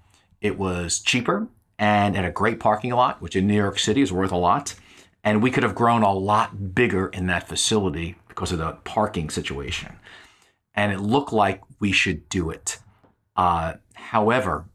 it 0.41 0.57
was 0.57 0.99
cheaper, 0.99 1.47
and 1.79 2.17
at 2.17 2.25
a 2.25 2.31
great 2.31 2.59
parking 2.59 2.91
lot, 2.91 3.21
which 3.21 3.35
in 3.35 3.47
New 3.47 3.55
York 3.55 3.79
City 3.79 4.01
is 4.01 4.11
worth 4.11 4.33
a 4.33 4.37
lot. 4.37 4.75
And 5.23 5.41
we 5.41 5.51
could 5.51 5.63
have 5.63 5.73
grown 5.73 6.03
a 6.03 6.11
lot 6.11 6.75
bigger 6.75 7.07
in 7.07 7.27
that 7.27 7.47
facility 7.47 8.17
because 8.27 8.51
of 8.51 8.57
the 8.57 8.73
parking 8.83 9.29
situation. 9.29 9.95
And 10.75 10.91
it 10.91 10.99
looked 10.99 11.31
like 11.31 11.61
we 11.79 11.93
should 11.93 12.27
do 12.27 12.49
it. 12.49 12.79
Uh, 13.35 13.73
however, 13.93 14.65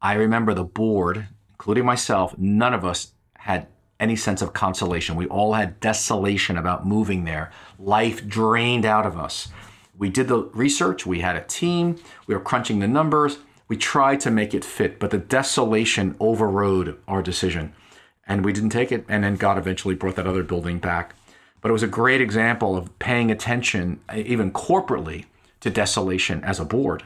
I 0.00 0.14
remember 0.14 0.54
the 0.54 0.64
board, 0.64 1.28
including 1.50 1.84
myself, 1.84 2.36
none 2.38 2.74
of 2.74 2.84
us 2.84 3.12
had 3.38 3.68
any 4.00 4.16
sense 4.16 4.42
of 4.42 4.52
consolation. 4.52 5.16
We 5.16 5.26
all 5.28 5.54
had 5.54 5.78
desolation 5.80 6.58
about 6.58 6.86
moving 6.86 7.24
there, 7.24 7.52
life 7.78 8.26
drained 8.26 8.84
out 8.84 9.06
of 9.06 9.16
us. 9.16 9.48
We 9.96 10.08
did 10.08 10.28
the 10.28 10.44
research, 10.54 11.06
we 11.06 11.20
had 11.20 11.36
a 11.36 11.44
team, 11.44 12.00
we 12.26 12.34
were 12.34 12.40
crunching 12.40 12.80
the 12.80 12.88
numbers, 12.88 13.38
we 13.68 13.76
tried 13.76 14.20
to 14.20 14.30
make 14.30 14.54
it 14.54 14.64
fit, 14.64 14.98
but 14.98 15.10
the 15.10 15.18
desolation 15.18 16.16
overrode 16.18 16.98
our 17.06 17.22
decision 17.22 17.72
and 18.26 18.44
we 18.44 18.52
didn't 18.52 18.70
take 18.70 18.92
it. 18.92 19.04
And 19.08 19.24
then 19.24 19.36
God 19.36 19.58
eventually 19.58 19.94
brought 19.94 20.16
that 20.16 20.26
other 20.26 20.42
building 20.42 20.78
back. 20.78 21.14
But 21.60 21.68
it 21.68 21.72
was 21.72 21.82
a 21.82 21.88
great 21.88 22.20
example 22.20 22.76
of 22.76 22.98
paying 22.98 23.30
attention, 23.30 24.00
even 24.14 24.52
corporately, 24.52 25.26
to 25.60 25.70
desolation 25.70 26.42
as 26.42 26.58
a 26.58 26.64
board. 26.64 27.04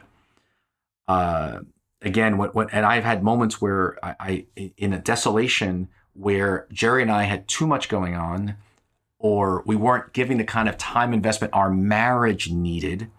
Uh, 1.08 1.60
again, 2.02 2.38
what, 2.38 2.54
what, 2.54 2.68
and 2.72 2.84
I've 2.84 3.04
had 3.04 3.22
moments 3.22 3.60
where 3.60 3.96
I, 4.04 4.16
I, 4.56 4.70
in 4.76 4.92
a 4.92 4.98
desolation, 4.98 5.88
where 6.14 6.66
Geri 6.72 7.02
and 7.02 7.10
I 7.10 7.24
had 7.24 7.46
too 7.48 7.66
much 7.66 7.88
going 7.88 8.14
on, 8.14 8.56
or 9.18 9.62
we 9.66 9.76
weren't 9.76 10.12
giving 10.12 10.38
the 10.38 10.44
kind 10.44 10.68
of 10.68 10.76
time 10.76 11.12
investment 11.12 11.54
our 11.54 11.70
marriage 11.70 12.50
needed, 12.50 13.10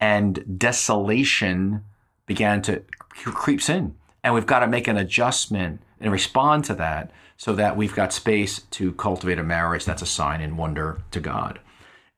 and 0.00 0.58
desolation 0.58 1.84
began 2.26 2.62
to 2.62 2.82
creeps 3.10 3.68
in, 3.68 3.94
and 4.22 4.34
we've 4.34 4.46
got 4.46 4.60
to 4.60 4.66
make 4.66 4.88
an 4.88 4.96
adjustment 4.96 5.80
and 6.00 6.12
respond 6.12 6.64
to 6.64 6.74
that 6.74 7.10
so 7.36 7.54
that 7.54 7.76
we've 7.76 7.94
got 7.94 8.12
space 8.12 8.60
to 8.70 8.92
cultivate 8.92 9.38
a 9.38 9.42
marriage 9.42 9.84
that's 9.84 10.02
a 10.02 10.06
sign 10.06 10.40
and 10.40 10.58
wonder 10.58 11.02
to 11.10 11.20
God. 11.20 11.58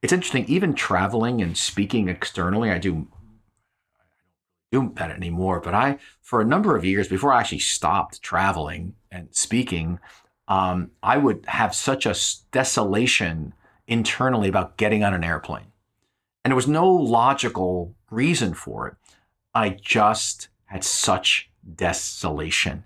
It's 0.02 0.12
interesting, 0.12 0.44
even 0.46 0.74
traveling 0.74 1.40
and 1.40 1.56
speaking 1.56 2.08
externally, 2.08 2.70
I 2.70 2.78
do 2.78 3.06
do 4.74 4.92
that 4.96 5.10
anymore, 5.10 5.60
but 5.60 5.74
I, 5.74 5.98
for 6.20 6.40
a 6.40 6.44
number 6.44 6.76
of 6.76 6.84
years 6.84 7.08
before 7.08 7.32
I 7.32 7.40
actually 7.40 7.60
stopped 7.60 8.22
traveling 8.22 8.94
and 9.10 9.28
speaking, 9.30 10.00
um, 10.48 10.90
I 11.02 11.16
would 11.16 11.44
have 11.46 11.74
such 11.74 12.06
a 12.06 12.14
desolation 12.50 13.54
internally 13.86 14.48
about 14.48 14.76
getting 14.76 15.04
on 15.04 15.14
an 15.14 15.24
airplane. 15.24 15.72
And 16.44 16.50
there 16.50 16.56
was 16.56 16.68
no 16.68 16.90
logical 16.90 17.94
reason 18.10 18.54
for 18.54 18.88
it. 18.88 18.94
I 19.54 19.70
just 19.70 20.48
had 20.66 20.84
such 20.84 21.50
desolation. 21.76 22.84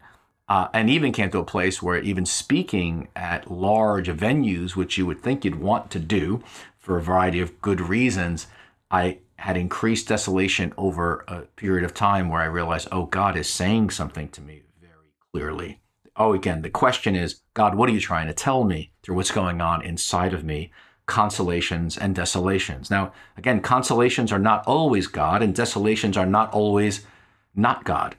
Uh, 0.48 0.68
and 0.72 0.88
even 0.88 1.12
came 1.12 1.31
to 1.31 1.38
a 1.38 1.44
place 1.44 1.83
where 1.83 1.98
even 1.98 2.24
speaking 2.24 3.09
at 3.14 3.51
large 3.51 4.09
venues, 4.09 4.77
which 4.77 4.96
you 4.96 5.05
would 5.07 5.20
think 5.20 5.44
you'd 5.44 5.61
want 5.61 5.90
to 5.90 5.98
do 5.98 6.42
for 6.79 6.96
a 6.96 7.03
variety 7.03 7.40
of 7.40 7.61
good 7.61 7.81
reasons, 7.81 8.46
I 8.90 9.18
had 9.37 9.57
increased 9.57 10.09
desolation 10.09 10.72
over 10.77 11.24
a 11.29 11.42
period 11.42 11.85
of 11.85 11.94
time 11.94 12.29
where 12.29 12.40
I 12.40 12.46
realized, 12.46 12.88
oh, 12.90 13.07
God 13.07 13.37
is 13.37 13.48
saying 13.48 13.90
something 13.90 14.29
to 14.31 14.40
me 14.40 14.62
very 14.81 15.12
clearly. 15.33 15.81
Oh, 16.16 16.33
again, 16.33 16.62
the 16.62 16.70
question 16.70 17.14
is, 17.14 17.42
God, 17.55 17.77
what 17.77 17.88
are 17.88 17.92
you 17.92 18.01
trying 18.01 18.27
to 18.27 18.35
tell 18.35 18.64
me 18.64 18.90
through 19.03 19.14
what's 19.14 19.31
going 19.31 19.61
on 19.61 19.83
inside 19.83 20.35
of 20.35 20.42
me? 20.42 20.72
Consolations 21.07 21.96
and 21.96 22.14
desolations. 22.14 22.90
Now, 22.90 23.12
again, 23.37 23.61
consolations 23.61 24.33
are 24.33 24.38
not 24.38 24.66
always 24.66 25.07
God, 25.07 25.42
and 25.42 25.55
desolations 25.55 26.16
are 26.16 26.27
not 26.27 26.53
always 26.53 27.07
not 27.55 27.85
God. 27.85 28.16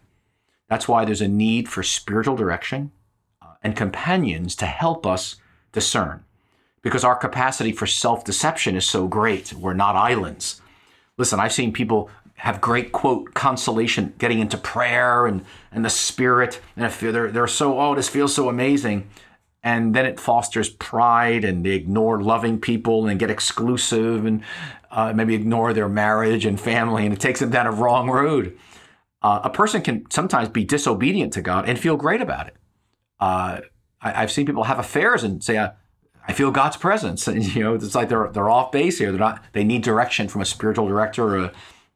That's 0.69 0.87
why 0.87 1.03
there's 1.03 1.21
a 1.21 1.27
need 1.27 1.67
for 1.67 1.83
spiritual 1.83 2.35
direction 2.35 2.91
uh, 3.41 3.53
and 3.61 3.75
companions 3.75 4.55
to 4.57 4.65
help 4.65 5.05
us 5.05 5.35
discern, 5.71 6.23
because 6.81 7.03
our 7.03 7.15
capacity 7.15 7.71
for 7.71 7.85
self 7.85 8.23
deception 8.23 8.75
is 8.75 8.85
so 8.85 9.07
great. 9.07 9.53
We're 9.53 9.73
not 9.73 9.95
islands. 9.95 10.61
Listen, 11.17 11.39
I've 11.39 11.53
seen 11.53 11.73
people 11.73 12.09
have 12.39 12.61
great 12.61 12.93
quote 12.93 13.33
consolation 13.33 14.13
getting 14.17 14.39
into 14.39 14.57
prayer 14.57 15.25
and 15.25 15.43
and 15.71 15.83
the 15.83 15.89
spirit 15.89 16.61
and 16.77 16.85
if 16.85 16.99
they're 17.01 17.29
they're 17.29 17.47
so 17.47 17.77
oh 17.79 17.93
this 17.95 18.07
feels 18.07 18.33
so 18.33 18.47
amazing 18.47 19.09
and 19.61 19.93
then 19.93 20.05
it 20.05 20.17
fosters 20.17 20.69
pride 20.69 21.43
and 21.43 21.65
they 21.65 21.71
ignore 21.71 22.21
loving 22.21 22.57
people 22.57 23.07
and 23.07 23.19
get 23.19 23.29
exclusive 23.29 24.25
and 24.25 24.41
uh, 24.91 25.11
maybe 25.11 25.35
ignore 25.35 25.73
their 25.73 25.89
marriage 25.89 26.45
and 26.45 26.61
family 26.61 27.03
and 27.03 27.13
it 27.13 27.19
takes 27.19 27.41
them 27.41 27.49
down 27.49 27.67
a 27.67 27.71
wrong 27.71 28.09
road 28.09 28.57
uh, 29.21 29.41
a 29.43 29.49
person 29.49 29.81
can 29.81 30.09
sometimes 30.09 30.47
be 30.47 30.63
disobedient 30.63 31.33
to 31.33 31.41
god 31.41 31.67
and 31.67 31.77
feel 31.77 31.97
great 31.97 32.21
about 32.21 32.47
it 32.47 32.55
uh, 33.19 33.59
I, 34.01 34.11
have 34.11 34.31
seen 34.31 34.45
people 34.45 34.63
have 34.63 34.79
affairs 34.79 35.25
and 35.25 35.43
say 35.43 35.71
I 36.29 36.31
feel 36.31 36.51
God's 36.51 36.77
presence. 36.77 37.27
And, 37.27 37.43
you 37.55 37.63
know, 37.63 37.73
it's 37.73 37.95
like 37.95 38.07
they're 38.07 38.29
they're 38.31 38.49
off 38.49 38.71
base 38.71 38.99
here. 38.99 39.11
They're 39.11 39.19
not. 39.19 39.43
They 39.53 39.63
need 39.63 39.81
direction 39.81 40.27
from 40.27 40.41
a 40.41 40.45
spiritual 40.45 40.87
director 40.87 41.23
or 41.23 41.37
a, 41.39 41.53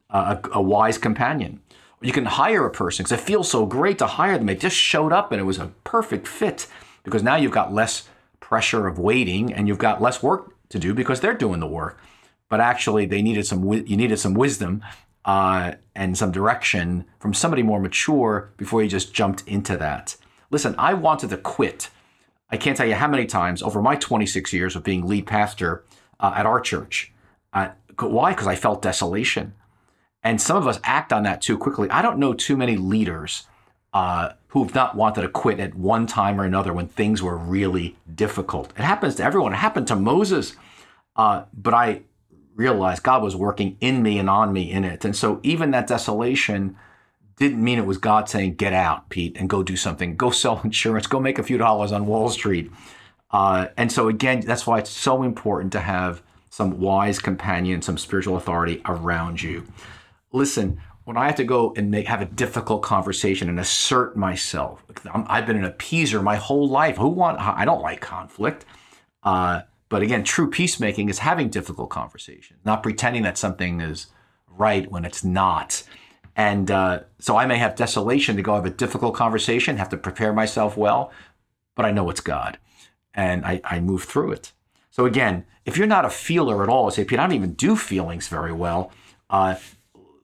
a, 0.10 0.40
a 0.54 0.62
wise 0.62 0.98
companion. 0.98 1.62
You 2.02 2.12
can 2.12 2.26
hire 2.26 2.66
a 2.66 2.72
person 2.72 3.04
because 3.04 3.18
it 3.18 3.24
feels 3.24 3.50
so 3.50 3.66
great 3.66 4.00
to 4.00 4.08
hire 4.08 4.38
them. 4.38 4.48
They 4.48 4.56
just 4.56 4.76
showed 4.76 5.14
up 5.14 5.32
and 5.32 5.40
it 5.40 5.46
was 5.46 5.60
a 5.60 5.68
perfect 5.84 6.28
fit 6.28 6.68
because 7.04 7.22
now 7.22 7.36
you've 7.36 7.52
got 7.52 7.74
less 7.74 8.10
pressure 8.40 8.88
of 8.88 8.98
waiting 8.98 9.54
and 9.54 9.68
you've 9.68 9.78
got 9.78 10.02
less 10.02 10.22
work 10.22 10.54
to 10.70 10.80
do 10.80 10.94
because 10.96 11.22
they're 11.22 11.36
doing 11.36 11.60
the 11.60 11.68
work. 11.68 12.00
But 12.50 12.60
actually, 12.60 13.06
they 13.06 13.22
needed 13.22 13.46
some. 13.46 13.72
You 13.72 13.96
needed 13.96 14.18
some 14.18 14.34
wisdom 14.34 14.84
uh, 15.26 15.74
and 15.96 16.18
some 16.18 16.32
direction 16.32 17.06
from 17.20 17.36
somebody 17.36 17.62
more 17.62 17.80
mature 17.80 18.52
before 18.58 18.82
you 18.82 18.90
just 18.90 19.14
jumped 19.14 19.48
into 19.48 19.78
that. 19.78 20.16
Listen, 20.50 20.74
I 20.80 20.96
wanted 20.96 21.30
to 21.30 21.38
quit 21.38 21.90
I 22.54 22.58
can't 22.58 22.78
tell 22.78 22.86
you 22.86 22.94
how 22.94 23.08
many 23.08 23.26
times 23.26 23.64
over 23.64 23.82
my 23.82 23.96
26 23.96 24.54
years 24.54 24.76
of 24.76 24.84
being 24.84 25.08
lead 25.08 25.26
pastor 25.26 25.84
uh, 26.20 26.34
at 26.36 26.46
our 26.46 26.62
church. 26.62 27.12
Uh, 27.52 27.70
why? 28.00 28.30
Because 28.30 28.46
I 28.46 28.56
felt 28.56 28.84
desolation. 28.84 29.56
And 30.22 30.40
some 30.40 30.58
of 30.58 30.68
us 30.68 30.80
act 30.84 31.12
on 31.12 31.24
that 31.24 31.42
too 31.42 31.58
quickly. 31.58 31.90
I 31.90 32.04
don't 32.04 32.20
know 32.20 32.32
too 32.36 32.56
many 32.56 32.78
leaders 32.78 33.48
uh, 33.92 34.34
who've 34.50 34.74
not 34.76 34.96
wanted 34.96 35.24
to 35.24 35.30
quit 35.30 35.60
at 35.60 35.74
one 35.74 36.06
time 36.06 36.40
or 36.40 36.46
another 36.46 36.74
when 36.74 36.88
things 36.88 37.24
were 37.24 37.36
really 37.36 37.96
difficult. 38.14 38.72
It 38.78 38.84
happens 38.84 39.16
to 39.16 39.24
everyone. 39.24 39.54
It 39.54 39.58
happened 39.58 39.88
to 39.88 39.96
Moses. 39.96 40.56
Uh, 41.16 41.46
but 41.56 41.74
I 41.74 42.04
realized 42.54 43.02
God 43.02 43.24
was 43.24 43.36
working 43.36 43.78
in 43.82 44.04
me 44.04 44.20
and 44.20 44.30
on 44.30 44.54
me 44.54 44.70
in 44.72 44.86
it. 44.86 45.04
And 45.04 45.16
so 45.16 45.40
even 45.42 45.72
that 45.72 45.88
desolation 45.88 46.78
didn't 47.38 47.64
mean 47.64 47.80
it 47.80 47.86
was 47.86 47.98
God 47.98 48.30
saying, 48.30 48.56
get 48.56 48.74
out, 48.74 49.10
Pete, 49.10 49.38
and 49.38 49.50
go 49.50 49.64
do 49.64 49.76
something. 49.76 50.16
Go 50.16 50.32
sell 50.32 50.62
insurance. 50.64 51.08
Go 51.08 51.20
make 51.20 51.40
a 51.40 51.44
few 51.44 51.58
dollars 51.58 51.92
on 51.92 52.06
Wall 52.06 52.30
Street. 52.30 52.72
Uh, 53.32 53.68
and 53.78 53.92
so, 53.92 54.08
again, 54.08 54.42
that's 54.42 54.68
why 54.68 54.80
it's 54.80 54.92
so 54.92 55.24
important 55.24 55.72
to 55.74 55.80
have 55.80 56.22
some 56.50 56.80
wise 56.80 57.20
companion, 57.20 57.82
some 57.82 57.98
spiritual 57.98 58.38
authority 58.38 58.82
around 58.86 59.42
you. 59.42 59.64
Listen, 60.32 60.80
when 61.06 61.18
I 61.18 61.26
have 61.26 61.36
to 61.38 61.44
go 61.44 61.74
and 61.76 61.90
make, 61.90 62.06
have 62.08 62.22
a 62.22 62.26
difficult 62.26 62.84
conversation 62.84 63.50
and 63.50 63.60
assert 63.60 64.16
myself, 64.16 64.84
i 65.06 65.36
have 65.36 65.48
been 65.48 65.64
an 65.64 65.70
appeaser 65.70 66.24
my 66.24 66.36
whole 66.36 66.68
life. 66.68 66.98
Who 66.98 67.10
want? 67.10 67.40
I 67.40 67.66
don't 67.66 67.82
like 67.82 68.02
conflict. 68.02 68.66
Uh, 69.24 69.62
but 69.90 70.02
again, 70.02 70.24
true 70.24 70.50
peacemaking 70.50 71.10
is 71.10 71.20
having 71.20 71.50
difficult 71.50 71.90
conversations, 71.90 72.60
not 72.66 72.84
pretending 72.84 73.24
that 73.24 73.38
something 73.38 73.82
is 73.82 74.08
right 74.48 74.90
when 74.90 75.06
it's 75.06 75.24
not. 75.24 75.84
And 76.36 76.72
uh, 76.72 77.02
so 77.20 77.38
I 77.38 77.46
may 77.46 77.58
have 77.58 77.76
desolation 77.76 78.36
to 78.36 78.42
go 78.42 78.56
have 78.56 78.66
a 78.66 78.72
difficult 78.72 79.16
conversation, 79.16 79.78
have 79.78 79.90
to 79.90 79.98
prepare 79.98 80.34
myself 80.34 80.76
well, 80.76 81.12
but 81.76 81.86
I 81.86 81.92
know 81.92 82.10
it's 82.10 82.22
God. 82.22 82.58
And 83.14 83.46
I, 83.46 83.62
I 83.64 83.80
move 83.80 84.04
through 84.04 84.32
it. 84.32 84.52
So 84.90 85.06
again, 85.06 85.46
if 85.66 85.78
you're 85.78 85.88
not 85.88 86.06
a 86.06 86.10
feeler 86.10 86.64
at 86.64 86.70
all, 86.70 86.90
say, 86.92 87.06
Pete, 87.06 87.20
I 87.20 87.24
don't 87.24 87.36
even 87.36 87.54
do 87.54 87.76
feelings 87.76 88.28
very 88.28 88.52
well. 88.52 88.92
Uh, 89.30 89.56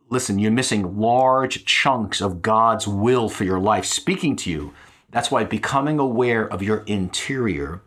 listen, 0.10 0.39
you're 0.39 0.52
missing 0.52 1.00
large 1.00 1.65
chunks 1.65 2.22
of 2.22 2.41
God's 2.41 2.88
will 2.88 3.30
for 3.30 3.43
your 3.43 3.60
life 3.60 3.86
speaking 3.86 4.36
to 4.38 4.50
you. 4.50 4.74
That's 5.12 5.32
why 5.32 5.43
becoming 5.43 6.00
aware 6.00 6.48
of 6.48 6.62
your 6.62 6.84
interior, 6.86 7.82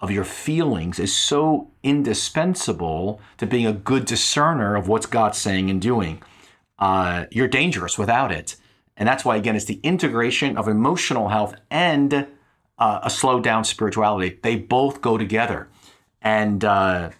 of 0.00 0.10
your 0.10 0.24
feelings, 0.24 0.98
is 0.98 1.14
so 1.14 1.70
indispensable 1.82 3.20
to 3.38 3.46
being 3.46 3.66
a 3.66 3.72
good 3.72 4.04
discerner 4.04 4.76
of 4.76 4.88
what's 4.88 5.06
God 5.06 5.34
saying 5.34 5.70
and 5.70 5.80
doing. 5.82 6.22
Uh, 6.86 7.26
you're 7.30 7.52
dangerous 7.62 7.94
without 7.96 8.30
it. 8.40 8.48
And 8.96 9.04
that's 9.08 9.24
why, 9.24 9.36
again, 9.36 9.54
it's 9.58 9.70
the 9.74 9.80
integration 9.82 10.50
of 10.60 10.64
emotional 10.68 11.28
health 11.28 11.54
and 11.70 12.10
uh, 12.84 13.08
a 13.08 13.10
slowed 13.10 13.44
down 13.44 13.62
spirituality. 13.64 14.30
They 14.42 14.56
both 14.56 15.00
go 15.00 15.16
together. 15.16 15.60
And, 16.20 16.64
uh, 16.64 17.10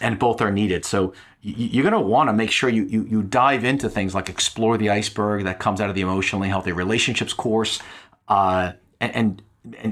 and 0.00 0.18
both 0.18 0.40
are 0.40 0.50
needed. 0.50 0.84
So 0.84 0.98
you're 1.40 1.88
going 1.88 2.02
to 2.02 2.08
want 2.16 2.28
to 2.28 2.32
make 2.32 2.50
sure 2.50 2.68
you, 2.68 2.84
you, 2.84 3.04
you 3.04 3.22
dive 3.22 3.64
into 3.64 3.88
things 3.88 4.14
like 4.14 4.28
explore 4.28 4.76
the 4.76 4.90
iceberg 4.90 5.44
that 5.44 5.58
comes 5.58 5.80
out 5.80 5.88
of 5.88 5.94
the 5.94 6.00
emotionally 6.00 6.48
healthy 6.48 6.72
relationships 6.72 7.32
course, 7.32 7.80
uh, 8.28 8.72
and, 9.00 9.12
and 9.16 9.42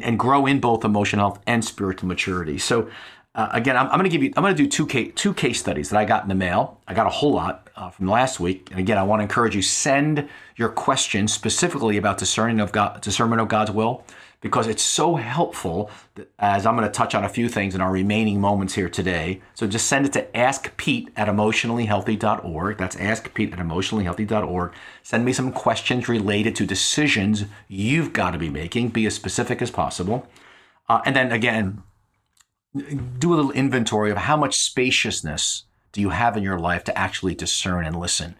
and 0.05 0.19
grow 0.19 0.47
in 0.47 0.61
both 0.61 0.85
emotional 0.85 1.23
health 1.27 1.41
and 1.47 1.65
spiritual 1.65 2.09
maturity. 2.09 2.59
So 2.59 2.89
uh, 3.35 3.49
again, 3.53 3.77
I'm, 3.77 3.87
I'm 3.87 3.99
going 3.99 4.11
to 4.11 4.15
give 4.17 4.23
you 4.23 4.33
I'm 4.37 4.43
going 4.43 4.57
to 4.57 4.63
do 4.63 4.69
two 4.69 4.87
case 4.87 5.13
two 5.15 5.35
case 5.35 5.59
studies 5.59 5.91
that 5.91 5.99
I 5.99 6.05
got 6.05 6.23
in 6.23 6.29
the 6.29 6.35
mail. 6.47 6.81
I 6.87 6.95
got 6.95 7.07
a 7.07 7.11
whole 7.11 7.33
lot 7.33 7.64
uh, 7.77 7.91
from 7.91 8.09
last 8.09 8.41
week, 8.41 8.69
and 8.71 8.81
again, 8.81 8.99
I 8.99 9.03
want 9.03 9.21
to 9.21 9.25
encourage 9.25 9.57
you 9.57 9.63
send 9.63 10.29
your 10.57 10.69
questions 10.69 11.33
specifically 11.33 11.97
about 11.97 12.19
discerning 12.19 12.61
of 12.61 12.73
God, 12.73 13.01
discernment 13.01 13.41
of 13.41 13.49
God's 13.49 13.71
will 13.71 14.05
because 14.45 14.67
it's 14.67 14.83
so 14.83 15.15
helpful 15.15 15.91
as 16.39 16.67
I'm 16.67 16.77
going 16.77 16.87
to 16.87 16.93
touch 16.93 17.15
on 17.15 17.25
a 17.25 17.31
few 17.31 17.49
things 17.49 17.75
in 17.75 17.81
our 17.81 17.91
remaining 17.91 18.43
moments 18.43 18.75
here 18.75 18.91
today. 18.91 19.41
So 19.55 19.67
just 19.67 19.87
send 19.87 20.05
it 20.05 20.13
to 20.13 20.27
askpete 20.35 21.09
at 21.17 21.29
emotionallyhealthy.org. 21.29 22.77
That's 22.77 22.97
askpete 22.97 23.55
at 23.55 23.59
emotionallyhealthy.org. 23.59 24.75
Send 25.03 25.25
me 25.25 25.33
some 25.33 25.51
questions 25.51 26.11
related 26.11 26.55
to 26.57 26.67
decisions 26.67 27.47
you've 27.69 28.13
got 28.13 28.33
to 28.33 28.39
be 28.39 28.51
making. 28.51 28.91
Be 28.91 29.07
as 29.07 29.15
specific 29.15 29.63
as 29.63 29.71
possible. 29.71 30.29
Uh, 30.91 31.01
and 31.07 31.17
then 31.17 31.33
again, 31.33 31.83
do 33.19 33.33
a 33.33 33.37
little 33.37 33.53
inventory 33.53 34.11
of 34.11 34.19
how 34.19 34.37
much 34.37 34.59
spaciousness 34.59 35.65
do 35.95 36.01
you 36.01 36.11
have 36.11 36.37
in 36.37 36.43
your 36.43 36.59
life 36.59 36.85
to 36.85 36.99
actually 36.99 37.35
discern 37.35 37.87
and 37.87 37.99
listen. 37.99 38.35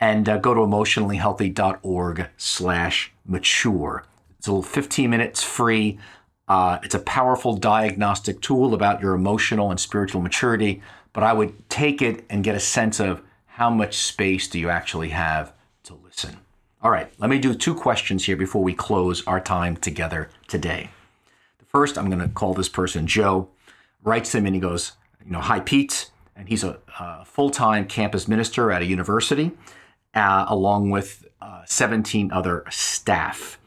And 0.00 0.28
uh, 0.28 0.38
go 0.38 0.54
to 0.54 0.60
emotionallyhealthy.org 0.60 2.28
slash 2.36 3.12
mature. 3.24 4.04
It's 4.38 4.48
a 4.48 4.50
little 4.50 4.62
15 4.62 5.08
minutes 5.08 5.42
free. 5.42 5.98
Uh, 6.48 6.78
it's 6.82 6.94
a 6.94 7.00
powerful 7.00 7.56
diagnostic 7.56 8.40
tool 8.40 8.74
about 8.74 9.00
your 9.00 9.14
emotional 9.14 9.70
and 9.70 9.78
spiritual 9.78 10.20
maturity, 10.20 10.82
but 11.12 11.22
I 11.22 11.32
would 11.32 11.68
take 11.68 12.00
it 12.02 12.24
and 12.30 12.42
get 12.42 12.54
a 12.54 12.60
sense 12.60 12.98
of 12.98 13.22
how 13.46 13.70
much 13.70 13.96
space 13.96 14.48
do 14.48 14.58
you 14.58 14.70
actually 14.70 15.10
have 15.10 15.52
to 15.84 15.94
listen. 15.94 16.38
All 16.82 16.90
right, 16.90 17.12
let 17.18 17.30
me 17.30 17.38
do 17.38 17.54
two 17.54 17.74
questions 17.74 18.24
here 18.24 18.36
before 18.36 18.62
we 18.62 18.74
close 18.74 19.26
our 19.26 19.40
time 19.40 19.76
together 19.76 20.30
today. 20.46 20.90
The 21.58 21.64
first, 21.66 21.98
I'm 21.98 22.08
going 22.08 22.20
to 22.20 22.28
call 22.28 22.54
this 22.54 22.68
person 22.68 23.06
Joe. 23.06 23.48
Writes 24.02 24.34
him 24.34 24.46
and 24.46 24.54
he 24.54 24.60
goes, 24.60 24.92
you 25.24 25.32
know, 25.32 25.40
hi 25.40 25.58
Pete, 25.60 26.10
and 26.36 26.48
he's 26.48 26.62
a, 26.64 26.78
a 26.98 27.24
full-time 27.24 27.86
campus 27.86 28.28
minister 28.28 28.70
at 28.70 28.82
a 28.82 28.86
university, 28.86 29.52
uh, 30.14 30.44
along 30.48 30.90
with 30.90 31.26
uh, 31.40 31.62
17 31.64 32.30
other 32.32 32.64
staff. 32.70 33.58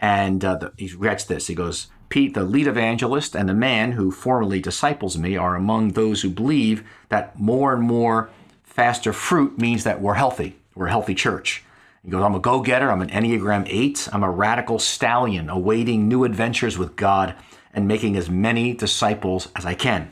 And 0.00 0.44
uh, 0.44 0.56
the, 0.56 0.72
he 0.76 0.92
writes 0.94 1.24
this 1.24 1.46
he 1.46 1.54
goes, 1.54 1.88
Pete, 2.08 2.34
the 2.34 2.42
lead 2.42 2.66
evangelist, 2.66 3.36
and 3.36 3.48
the 3.48 3.54
man 3.54 3.92
who 3.92 4.10
formerly 4.10 4.60
disciples 4.60 5.18
me 5.18 5.36
are 5.36 5.54
among 5.54 5.90
those 5.90 6.22
who 6.22 6.30
believe 6.30 6.82
that 7.10 7.38
more 7.38 7.74
and 7.74 7.82
more 7.82 8.30
faster 8.64 9.12
fruit 9.12 9.58
means 9.58 9.84
that 9.84 10.00
we're 10.00 10.14
healthy. 10.14 10.56
We're 10.74 10.86
a 10.86 10.90
healthy 10.90 11.14
church. 11.14 11.64
He 12.02 12.10
goes, 12.10 12.22
I'm 12.22 12.34
a 12.34 12.40
go 12.40 12.62
getter. 12.62 12.90
I'm 12.90 13.02
an 13.02 13.10
Enneagram 13.10 13.66
8. 13.68 14.08
I'm 14.12 14.22
a 14.22 14.30
radical 14.30 14.78
stallion 14.78 15.50
awaiting 15.50 16.08
new 16.08 16.24
adventures 16.24 16.78
with 16.78 16.96
God 16.96 17.34
and 17.74 17.86
making 17.86 18.16
as 18.16 18.30
many 18.30 18.72
disciples 18.72 19.48
as 19.54 19.66
I 19.66 19.74
can. 19.74 20.10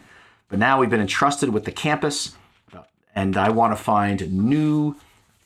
But 0.48 0.59
now 0.59 0.78
we've 0.78 0.90
been 0.90 1.00
entrusted 1.00 1.50
with 1.50 1.64
the 1.64 1.72
campus, 1.72 2.37
and 3.14 3.37
I 3.37 3.48
want 3.48 3.76
to 3.76 3.82
find 3.82 4.32
new 4.32 4.96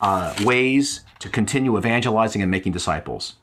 uh, 0.00 0.34
ways 0.42 1.02
to 1.20 1.28
continue 1.28 1.76
evangelizing 1.78 2.42
and 2.42 2.50
making 2.50 2.72
disciples. 2.72 3.34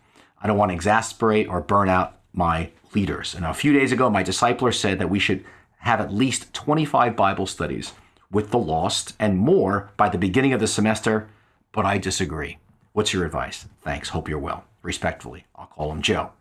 I 0.41 0.47
don't 0.47 0.57
want 0.57 0.69
to 0.69 0.75
exasperate 0.75 1.47
or 1.47 1.61
burn 1.61 1.89
out 1.89 2.19
my 2.33 2.69
leaders. 2.93 3.33
And 3.33 3.45
a 3.45 3.53
few 3.53 3.73
days 3.73 3.91
ago, 3.91 4.09
my 4.09 4.23
discipler 4.23 4.73
said 4.73 4.99
that 4.99 5.09
we 5.09 5.19
should 5.19 5.43
have 5.79 6.01
at 6.01 6.13
least 6.13 6.53
25 6.53 7.15
Bible 7.15 7.47
studies 7.47 7.93
with 8.31 8.51
the 8.51 8.59
lost 8.59 9.13
and 9.19 9.37
more 9.37 9.89
by 9.97 10.09
the 10.09 10.17
beginning 10.17 10.53
of 10.53 10.59
the 10.59 10.67
semester, 10.67 11.29
but 11.71 11.85
I 11.85 11.97
disagree. 11.97 12.57
What's 12.93 13.13
your 13.13 13.25
advice? 13.25 13.65
Thanks. 13.81 14.09
Hope 14.09 14.27
you're 14.27 14.39
well. 14.39 14.65
Respectfully, 14.81 15.45
I'll 15.55 15.67
call 15.67 15.91
him 15.91 16.01
Joe. 16.01 16.31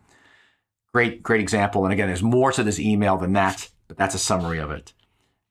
Great, 0.93 1.23
great 1.23 1.41
example. 1.41 1.85
And 1.85 1.93
again, 1.93 2.07
there's 2.09 2.23
more 2.23 2.53
to 2.53 2.63
this 2.63 2.81
email 2.81 3.17
than 3.19 3.35
that, 3.35 3.69
but 3.89 3.97
that's 3.97 4.15
a 4.15 4.19
summary 4.19 4.59
of 4.59 4.71
it. 4.71 4.93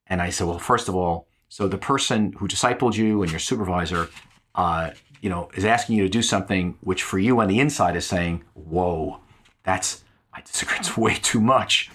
And 0.07 0.21
I 0.21 0.29
said, 0.29 0.47
well, 0.47 0.59
first 0.59 0.87
of 0.87 0.95
all, 0.95 1.27
so 1.49 1.67
the 1.67 1.77
person 1.77 2.33
who 2.33 2.47
discipled 2.47 2.95
you 2.95 3.21
and 3.21 3.31
your 3.31 3.39
supervisor 3.39 4.09
uh, 4.55 4.91
you 5.21 5.29
know, 5.29 5.49
is 5.55 5.65
asking 5.65 5.97
you 5.97 6.03
to 6.03 6.09
do 6.09 6.21
something 6.21 6.77
which 6.81 7.03
for 7.03 7.17
you 7.17 7.39
on 7.39 7.47
the 7.47 7.59
inside 7.59 7.95
is 7.95 8.05
saying, 8.05 8.43
whoa, 8.53 9.19
that's, 9.63 10.03
I 10.33 10.41
disagree, 10.41 10.77
it's 10.77 10.95
way 10.95 11.15
too 11.15 11.41
much. 11.41 11.89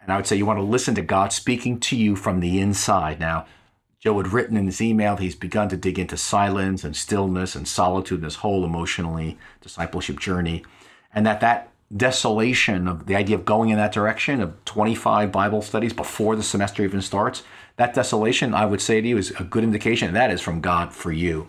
And 0.00 0.12
I 0.12 0.16
would 0.16 0.26
say 0.26 0.36
you 0.36 0.44
want 0.44 0.58
to 0.58 0.64
listen 0.64 0.94
to 0.96 1.02
God 1.02 1.32
speaking 1.32 1.80
to 1.80 1.96
you 1.96 2.16
from 2.16 2.40
the 2.40 2.60
inside. 2.60 3.20
Now, 3.20 3.46
Joe 4.00 4.18
had 4.18 4.32
written 4.32 4.56
in 4.56 4.66
his 4.66 4.80
email, 4.80 5.16
he's 5.16 5.36
begun 5.36 5.68
to 5.70 5.76
dig 5.76 5.98
into 5.98 6.16
silence 6.16 6.84
and 6.84 6.94
stillness 6.94 7.54
and 7.54 7.66
solitude 7.66 8.18
in 8.18 8.24
his 8.24 8.36
whole 8.36 8.64
emotionally 8.64 9.38
discipleship 9.62 10.20
journey. 10.20 10.64
And 11.14 11.24
that 11.24 11.40
that 11.40 11.70
desolation 11.94 12.88
of 12.88 13.06
the 13.06 13.16
idea 13.16 13.36
of 13.36 13.44
going 13.44 13.70
in 13.70 13.76
that 13.76 13.92
direction 13.92 14.40
of 14.40 14.64
25 14.64 15.30
Bible 15.30 15.62
studies 15.62 15.92
before 15.92 16.36
the 16.36 16.42
semester 16.42 16.82
even 16.82 17.00
starts, 17.00 17.42
that 17.76 17.94
desolation, 17.94 18.54
I 18.54 18.66
would 18.66 18.80
say 18.80 19.00
to 19.00 19.08
you, 19.08 19.16
is 19.16 19.32
a 19.38 19.44
good 19.44 19.64
indication 19.64 20.14
that 20.14 20.30
is 20.30 20.40
from 20.40 20.60
God 20.60 20.92
for 20.92 21.12
you. 21.12 21.48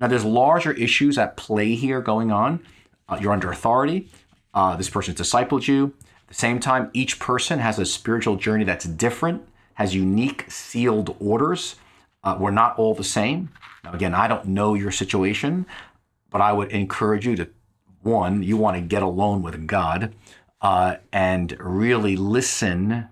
Now, 0.00 0.06
there's 0.06 0.24
larger 0.24 0.72
issues 0.72 1.18
at 1.18 1.36
play 1.36 1.74
here 1.74 2.00
going 2.00 2.30
on. 2.30 2.60
Uh, 3.08 3.18
you're 3.20 3.32
under 3.32 3.50
authority. 3.50 4.08
Uh, 4.54 4.76
this 4.76 4.88
person's 4.88 5.18
discipled 5.18 5.66
you. 5.66 5.94
At 6.22 6.28
the 6.28 6.34
same 6.34 6.60
time, 6.60 6.90
each 6.92 7.18
person 7.18 7.58
has 7.58 7.78
a 7.78 7.86
spiritual 7.86 8.36
journey 8.36 8.64
that's 8.64 8.84
different, 8.84 9.42
has 9.74 9.94
unique 9.94 10.50
sealed 10.50 11.16
orders. 11.18 11.76
Uh, 12.22 12.36
we're 12.38 12.50
not 12.50 12.78
all 12.78 12.94
the 12.94 13.04
same. 13.04 13.50
Now, 13.82 13.92
again, 13.92 14.14
I 14.14 14.28
don't 14.28 14.46
know 14.46 14.74
your 14.74 14.90
situation, 14.90 15.66
but 16.30 16.40
I 16.40 16.52
would 16.52 16.70
encourage 16.70 17.26
you 17.26 17.34
to 17.36 17.48
one, 18.08 18.42
you 18.42 18.56
want 18.56 18.76
to 18.76 18.80
get 18.80 19.02
alone 19.02 19.42
with 19.42 19.66
God 19.66 20.14
uh, 20.60 20.96
and 21.12 21.56
really 21.60 22.16
listen 22.16 23.08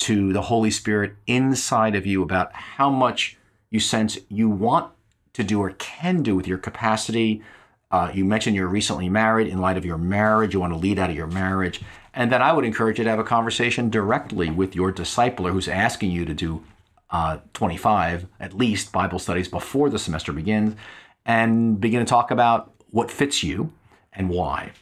to 0.00 0.32
the 0.32 0.42
Holy 0.42 0.70
Spirit 0.70 1.14
inside 1.26 1.94
of 1.94 2.06
you 2.06 2.22
about 2.22 2.52
how 2.52 2.88
much 2.88 3.36
you 3.70 3.80
sense 3.80 4.18
you 4.28 4.48
want 4.48 4.92
to 5.34 5.44
do 5.44 5.60
or 5.60 5.70
can 5.70 6.22
do 6.22 6.36
with 6.36 6.46
your 6.46 6.58
capacity. 6.58 7.42
Uh, 7.90 8.10
you 8.14 8.24
mentioned 8.24 8.54
you're 8.54 8.68
recently 8.68 9.08
married. 9.08 9.48
In 9.48 9.60
light 9.60 9.76
of 9.76 9.84
your 9.84 9.98
marriage, 9.98 10.54
you 10.54 10.60
want 10.60 10.72
to 10.72 10.78
lead 10.78 10.98
out 10.98 11.10
of 11.10 11.16
your 11.16 11.26
marriage. 11.26 11.80
And 12.14 12.32
then 12.32 12.42
I 12.42 12.52
would 12.52 12.64
encourage 12.64 12.98
you 12.98 13.04
to 13.04 13.10
have 13.10 13.18
a 13.18 13.24
conversation 13.24 13.90
directly 13.90 14.50
with 14.50 14.74
your 14.74 14.92
discipler 14.92 15.52
who's 15.52 15.68
asking 15.68 16.10
you 16.10 16.24
to 16.24 16.34
do 16.34 16.64
uh, 17.10 17.38
25 17.54 18.26
at 18.38 18.52
least 18.52 18.92
Bible 18.92 19.18
studies 19.18 19.48
before 19.48 19.88
the 19.88 19.98
semester 19.98 20.32
begins 20.32 20.76
and 21.24 21.80
begin 21.80 22.00
to 22.00 22.04
talk 22.04 22.30
about 22.30 22.74
what 22.90 23.10
fits 23.10 23.42
you 23.42 23.72
and 24.12 24.28
why. 24.28 24.72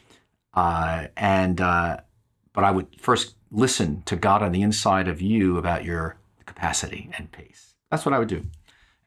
Uh, 0.53 1.07
and 1.15 1.61
uh, 1.61 1.97
but 2.53 2.63
I 2.63 2.71
would 2.71 2.87
first 2.99 3.35
listen 3.51 4.01
to 4.05 4.15
God 4.15 4.41
on 4.41 4.51
the 4.51 4.61
inside 4.61 5.07
of 5.07 5.21
you 5.21 5.57
about 5.57 5.85
your 5.85 6.17
capacity 6.45 7.09
and 7.17 7.31
pace. 7.31 7.75
That's 7.91 8.05
what 8.05 8.13
I 8.13 8.19
would 8.19 8.27
do 8.27 8.43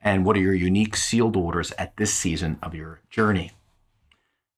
and 0.02 0.24
what 0.24 0.36
are 0.36 0.40
your 0.40 0.54
unique 0.54 0.96
sealed 0.96 1.36
orders 1.36 1.72
at 1.72 1.96
this 1.96 2.12
season 2.12 2.58
of 2.62 2.74
your 2.74 3.00
journey. 3.10 3.52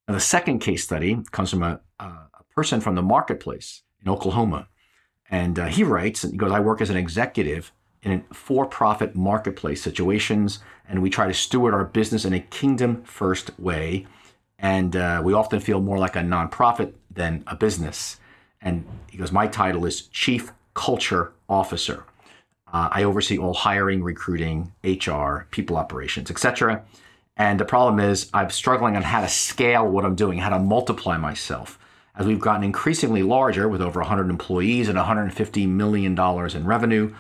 Now, 0.07 0.15
the 0.15 0.21
second 0.21 0.61
case 0.61 0.85
study 0.85 1.19
comes 1.31 1.51
from 1.51 1.63
a, 1.63 1.81
a 1.99 2.45
person 2.55 2.81
from 2.81 2.95
the 2.95 3.03
marketplace 3.03 3.83
in 4.01 4.11
Oklahoma. 4.11 4.69
And 5.31 5.59
uh, 5.59 5.67
he 5.67 5.83
writes, 5.83 6.25
and 6.25 6.35
he 6.35 6.39
goes, 6.39 6.53
I 6.53 6.61
work 6.61 6.81
as 6.81 6.91
an 6.91 6.97
executive 6.97 7.73
in 8.03 8.25
for 8.33 8.67
profit 8.67 9.15
marketplace 9.15 9.81
situations, 9.81 10.59
and 10.89 11.01
we 11.01 11.09
try 11.09 11.29
to 11.29 11.35
steward 11.35 11.73
our 11.73 11.85
business 11.85 12.25
in 12.25 12.33
a 12.33 12.41
kingdom 12.41 13.03
first 13.05 13.59
way. 13.59 14.07
And 14.63 14.95
uh, 14.95 15.21
we 15.25 15.35
often 15.35 15.59
feel 15.59 15.81
more 15.81 15.99
like 15.99 16.15
a 16.15 16.21
nonprofit 16.21 16.93
than 17.11 17.43
a 17.49 17.57
business. 17.57 18.19
And 18.63 18.87
he 19.11 19.19
goes, 19.19 19.33
My 19.33 19.49
title 19.49 19.85
is 19.85 20.03
Chief 20.03 20.53
Culture 20.73 21.33
Officer. 21.49 22.05
Uh, 22.73 22.89
I 22.91 23.03
oversee 23.03 23.37
all 23.37 23.53
hiring, 23.53 24.03
recruiting, 24.03 24.73
HR, 24.83 25.47
people 25.51 25.77
operations, 25.77 26.31
etc. 26.31 26.83
And 27.37 27.59
the 27.59 27.65
problem 27.65 27.99
is, 27.99 28.31
I'm 28.33 28.51
struggling 28.51 28.97
on 28.97 29.03
how 29.03 29.21
to 29.21 29.29
scale 29.29 29.87
what 29.87 30.05
I'm 30.05 30.15
doing, 30.15 30.39
how 30.39 30.51
to 30.51 30.59
multiply 30.59 31.19
myself. 31.19 31.79
As 32.15 32.27
we've 32.27 32.39
gotten 32.39 32.63
increasingly 32.63 33.23
larger 33.23 33.69
with 33.69 33.83
over 33.83 34.01
100 34.01 34.31
employees 34.31 34.89
and 34.89 34.97
$150 34.97 35.69
million 35.69 36.19
in 36.19 36.67
revenue, 36.67 37.15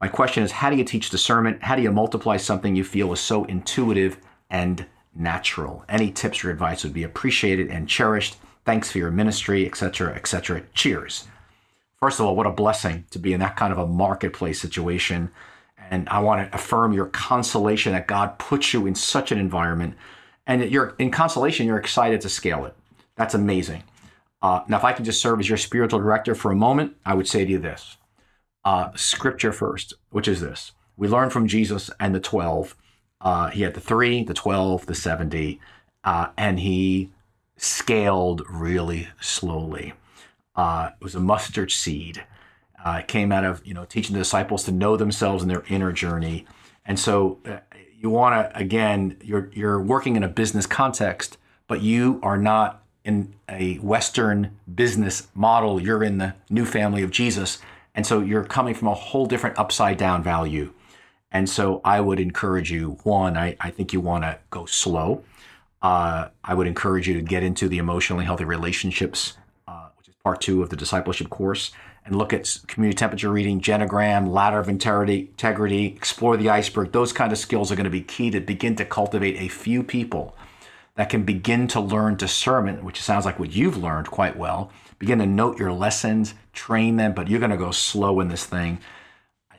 my 0.00 0.08
question 0.08 0.42
is 0.42 0.52
how 0.52 0.70
do 0.70 0.76
you 0.76 0.84
teach 0.84 1.10
discernment? 1.10 1.62
How 1.62 1.76
do 1.76 1.82
you 1.82 1.92
multiply 1.92 2.36
something 2.36 2.74
you 2.74 2.84
feel 2.84 3.12
is 3.12 3.20
so 3.20 3.44
intuitive 3.44 4.18
and 4.48 4.86
natural. 5.18 5.84
Any 5.88 6.10
tips 6.10 6.44
or 6.44 6.50
advice 6.50 6.84
would 6.84 6.92
be 6.92 7.02
appreciated 7.02 7.70
and 7.70 7.88
cherished. 7.88 8.36
Thanks 8.64 8.90
for 8.90 8.98
your 8.98 9.10
ministry, 9.10 9.66
etc., 9.66 10.14
etc. 10.14 10.62
Cheers. 10.74 11.26
First 12.00 12.20
of 12.20 12.26
all, 12.26 12.36
what 12.36 12.46
a 12.46 12.50
blessing 12.50 13.04
to 13.10 13.18
be 13.18 13.32
in 13.32 13.40
that 13.40 13.56
kind 13.56 13.72
of 13.72 13.78
a 13.78 13.86
marketplace 13.86 14.60
situation. 14.60 15.30
And 15.90 16.08
I 16.08 16.18
want 16.18 16.48
to 16.50 16.54
affirm 16.54 16.92
your 16.92 17.06
consolation 17.06 17.92
that 17.92 18.06
God 18.06 18.38
puts 18.38 18.74
you 18.74 18.86
in 18.86 18.94
such 18.94 19.32
an 19.32 19.38
environment. 19.38 19.94
And 20.46 20.70
you're 20.70 20.94
in 20.98 21.10
consolation, 21.10 21.66
you're 21.66 21.78
excited 21.78 22.20
to 22.20 22.28
scale 22.28 22.64
it. 22.66 22.74
That's 23.16 23.34
amazing. 23.34 23.82
Uh, 24.42 24.60
now, 24.68 24.76
if 24.76 24.84
I 24.84 24.92
can 24.92 25.04
just 25.04 25.20
serve 25.20 25.40
as 25.40 25.48
your 25.48 25.58
spiritual 25.58 25.98
director 25.98 26.34
for 26.34 26.52
a 26.52 26.56
moment, 26.56 26.96
I 27.04 27.14
would 27.14 27.26
say 27.26 27.44
to 27.44 27.50
you 27.50 27.58
this 27.58 27.96
uh, 28.64 28.90
Scripture 28.94 29.52
first, 29.52 29.94
which 30.10 30.28
is 30.28 30.40
this. 30.40 30.72
We 30.96 31.08
learn 31.08 31.30
from 31.30 31.46
Jesus 31.46 31.90
and 31.98 32.14
the 32.14 32.20
12. 32.20 32.76
Uh, 33.20 33.50
he 33.50 33.62
had 33.62 33.74
the 33.74 33.80
three, 33.80 34.22
the 34.22 34.34
12, 34.34 34.86
the 34.86 34.94
70, 34.94 35.60
uh, 36.04 36.28
and 36.36 36.60
he 36.60 37.10
scaled 37.56 38.42
really 38.48 39.08
slowly. 39.20 39.94
Uh, 40.54 40.90
it 40.98 41.04
was 41.04 41.14
a 41.14 41.20
mustard 41.20 41.70
seed. 41.70 42.24
Uh, 42.84 42.98
it 43.00 43.08
came 43.08 43.32
out 43.32 43.44
of 43.44 43.66
you 43.66 43.74
know 43.74 43.84
teaching 43.84 44.12
the 44.12 44.20
disciples 44.20 44.64
to 44.64 44.72
know 44.72 44.96
themselves 44.96 45.42
and 45.42 45.50
their 45.50 45.64
inner 45.68 45.92
journey. 45.92 46.46
And 46.84 46.98
so 46.98 47.38
you 47.98 48.10
want 48.10 48.34
to 48.34 48.56
again, 48.56 49.16
you're 49.22 49.50
you're 49.52 49.80
working 49.80 50.16
in 50.16 50.22
a 50.22 50.28
business 50.28 50.66
context, 50.66 51.38
but 51.66 51.82
you 51.82 52.20
are 52.22 52.36
not 52.36 52.84
in 53.04 53.34
a 53.48 53.76
Western 53.76 54.56
business 54.72 55.28
model. 55.34 55.80
You're 55.80 56.02
in 56.02 56.18
the 56.18 56.34
new 56.50 56.64
family 56.64 57.02
of 57.02 57.10
Jesus. 57.10 57.58
And 57.94 58.06
so 58.06 58.20
you're 58.20 58.44
coming 58.44 58.74
from 58.74 58.88
a 58.88 58.94
whole 58.94 59.26
different 59.26 59.58
upside 59.58 59.96
down 59.96 60.22
value. 60.22 60.72
And 61.36 61.50
so 61.50 61.82
I 61.84 62.00
would 62.00 62.18
encourage 62.18 62.70
you 62.70 62.96
one, 63.02 63.36
I, 63.36 63.58
I 63.60 63.68
think 63.70 63.92
you 63.92 64.00
want 64.00 64.24
to 64.24 64.38
go 64.48 64.64
slow. 64.64 65.22
Uh, 65.82 66.28
I 66.42 66.54
would 66.54 66.66
encourage 66.66 67.06
you 67.06 67.12
to 67.12 67.20
get 67.20 67.42
into 67.42 67.68
the 67.68 67.76
emotionally 67.76 68.24
healthy 68.24 68.46
relationships, 68.46 69.34
uh, 69.68 69.88
which 69.98 70.08
is 70.08 70.14
part 70.24 70.40
two 70.40 70.62
of 70.62 70.70
the 70.70 70.76
discipleship 70.76 71.28
course, 71.28 71.72
and 72.06 72.16
look 72.16 72.32
at 72.32 72.56
community 72.68 72.96
temperature 72.96 73.30
reading, 73.30 73.60
genogram, 73.60 74.32
ladder 74.32 74.58
of 74.58 74.70
integrity, 74.70 75.28
integrity, 75.28 75.84
explore 75.88 76.38
the 76.38 76.48
iceberg. 76.48 76.92
Those 76.92 77.12
kind 77.12 77.30
of 77.30 77.36
skills 77.36 77.70
are 77.70 77.76
going 77.76 77.84
to 77.84 77.90
be 77.90 78.00
key 78.00 78.30
to 78.30 78.40
begin 78.40 78.74
to 78.76 78.86
cultivate 78.86 79.36
a 79.36 79.48
few 79.48 79.82
people 79.82 80.34
that 80.94 81.10
can 81.10 81.24
begin 81.24 81.68
to 81.68 81.80
learn 81.80 82.16
discernment, 82.16 82.82
which 82.82 83.02
sounds 83.02 83.26
like 83.26 83.38
what 83.38 83.52
you've 83.52 83.76
learned 83.76 84.10
quite 84.10 84.38
well. 84.38 84.70
Begin 84.98 85.18
to 85.18 85.26
note 85.26 85.58
your 85.58 85.74
lessons, 85.74 86.32
train 86.54 86.96
them, 86.96 87.12
but 87.12 87.28
you're 87.28 87.40
going 87.40 87.50
to 87.50 87.58
go 87.58 87.72
slow 87.72 88.20
in 88.20 88.28
this 88.28 88.46
thing. 88.46 88.78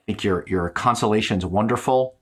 Think 0.08 0.24
your 0.24 0.43
your 0.48 0.70
consolation's 0.70 1.46
wonderful, 1.46 2.15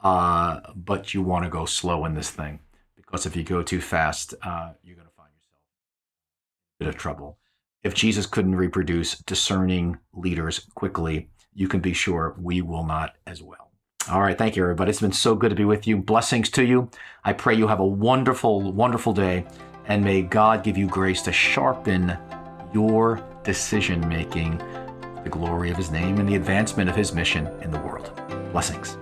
uh, 0.00 0.60
but 0.74 1.14
you 1.14 1.22
want 1.22 1.44
to 1.44 1.50
go 1.50 1.64
slow 1.64 2.04
in 2.04 2.14
this 2.14 2.30
thing 2.30 2.58
because 2.96 3.24
if 3.24 3.34
you 3.34 3.44
go 3.44 3.62
too 3.62 3.80
fast, 3.80 4.34
uh, 4.42 4.72
you're 4.82 4.96
going 4.96 5.08
to 5.08 5.14
find 5.14 5.30
yourself 5.34 5.62
in 6.78 6.86
a 6.86 6.90
bit 6.90 6.94
of 6.94 7.00
trouble. 7.00 7.38
If 7.82 7.94
Jesus 7.94 8.26
couldn't 8.26 8.56
reproduce 8.56 9.18
discerning 9.18 9.98
leaders 10.12 10.66
quickly, 10.74 11.30
you 11.54 11.68
can 11.68 11.80
be 11.80 11.92
sure 11.92 12.36
we 12.38 12.60
will 12.60 12.84
not 12.84 13.14
as 13.26 13.40
well. 13.40 13.70
All 14.10 14.20
right. 14.20 14.36
Thank 14.36 14.56
you, 14.56 14.62
everybody. 14.62 14.90
It's 14.90 15.00
been 15.00 15.12
so 15.12 15.34
good 15.34 15.50
to 15.50 15.56
be 15.56 15.64
with 15.64 15.86
you. 15.86 15.96
Blessings 15.96 16.50
to 16.50 16.64
you. 16.64 16.90
I 17.24 17.32
pray 17.34 17.54
you 17.54 17.66
have 17.66 17.80
a 17.80 17.86
wonderful, 17.86 18.72
wonderful 18.72 19.12
day, 19.12 19.46
and 19.86 20.02
may 20.02 20.22
God 20.22 20.64
give 20.64 20.76
you 20.76 20.86
grace 20.86 21.22
to 21.22 21.32
sharpen 21.32 22.16
your 22.72 23.22
decision 23.44 24.06
making, 24.08 24.60
the 25.24 25.30
glory 25.30 25.70
of 25.70 25.76
his 25.76 25.90
name, 25.90 26.18
and 26.18 26.28
the 26.28 26.36
advancement 26.36 26.88
of 26.88 26.96
his 26.96 27.12
mission 27.12 27.46
in 27.62 27.70
the 27.70 27.78
world. 27.80 28.10
Blessings. 28.52 28.96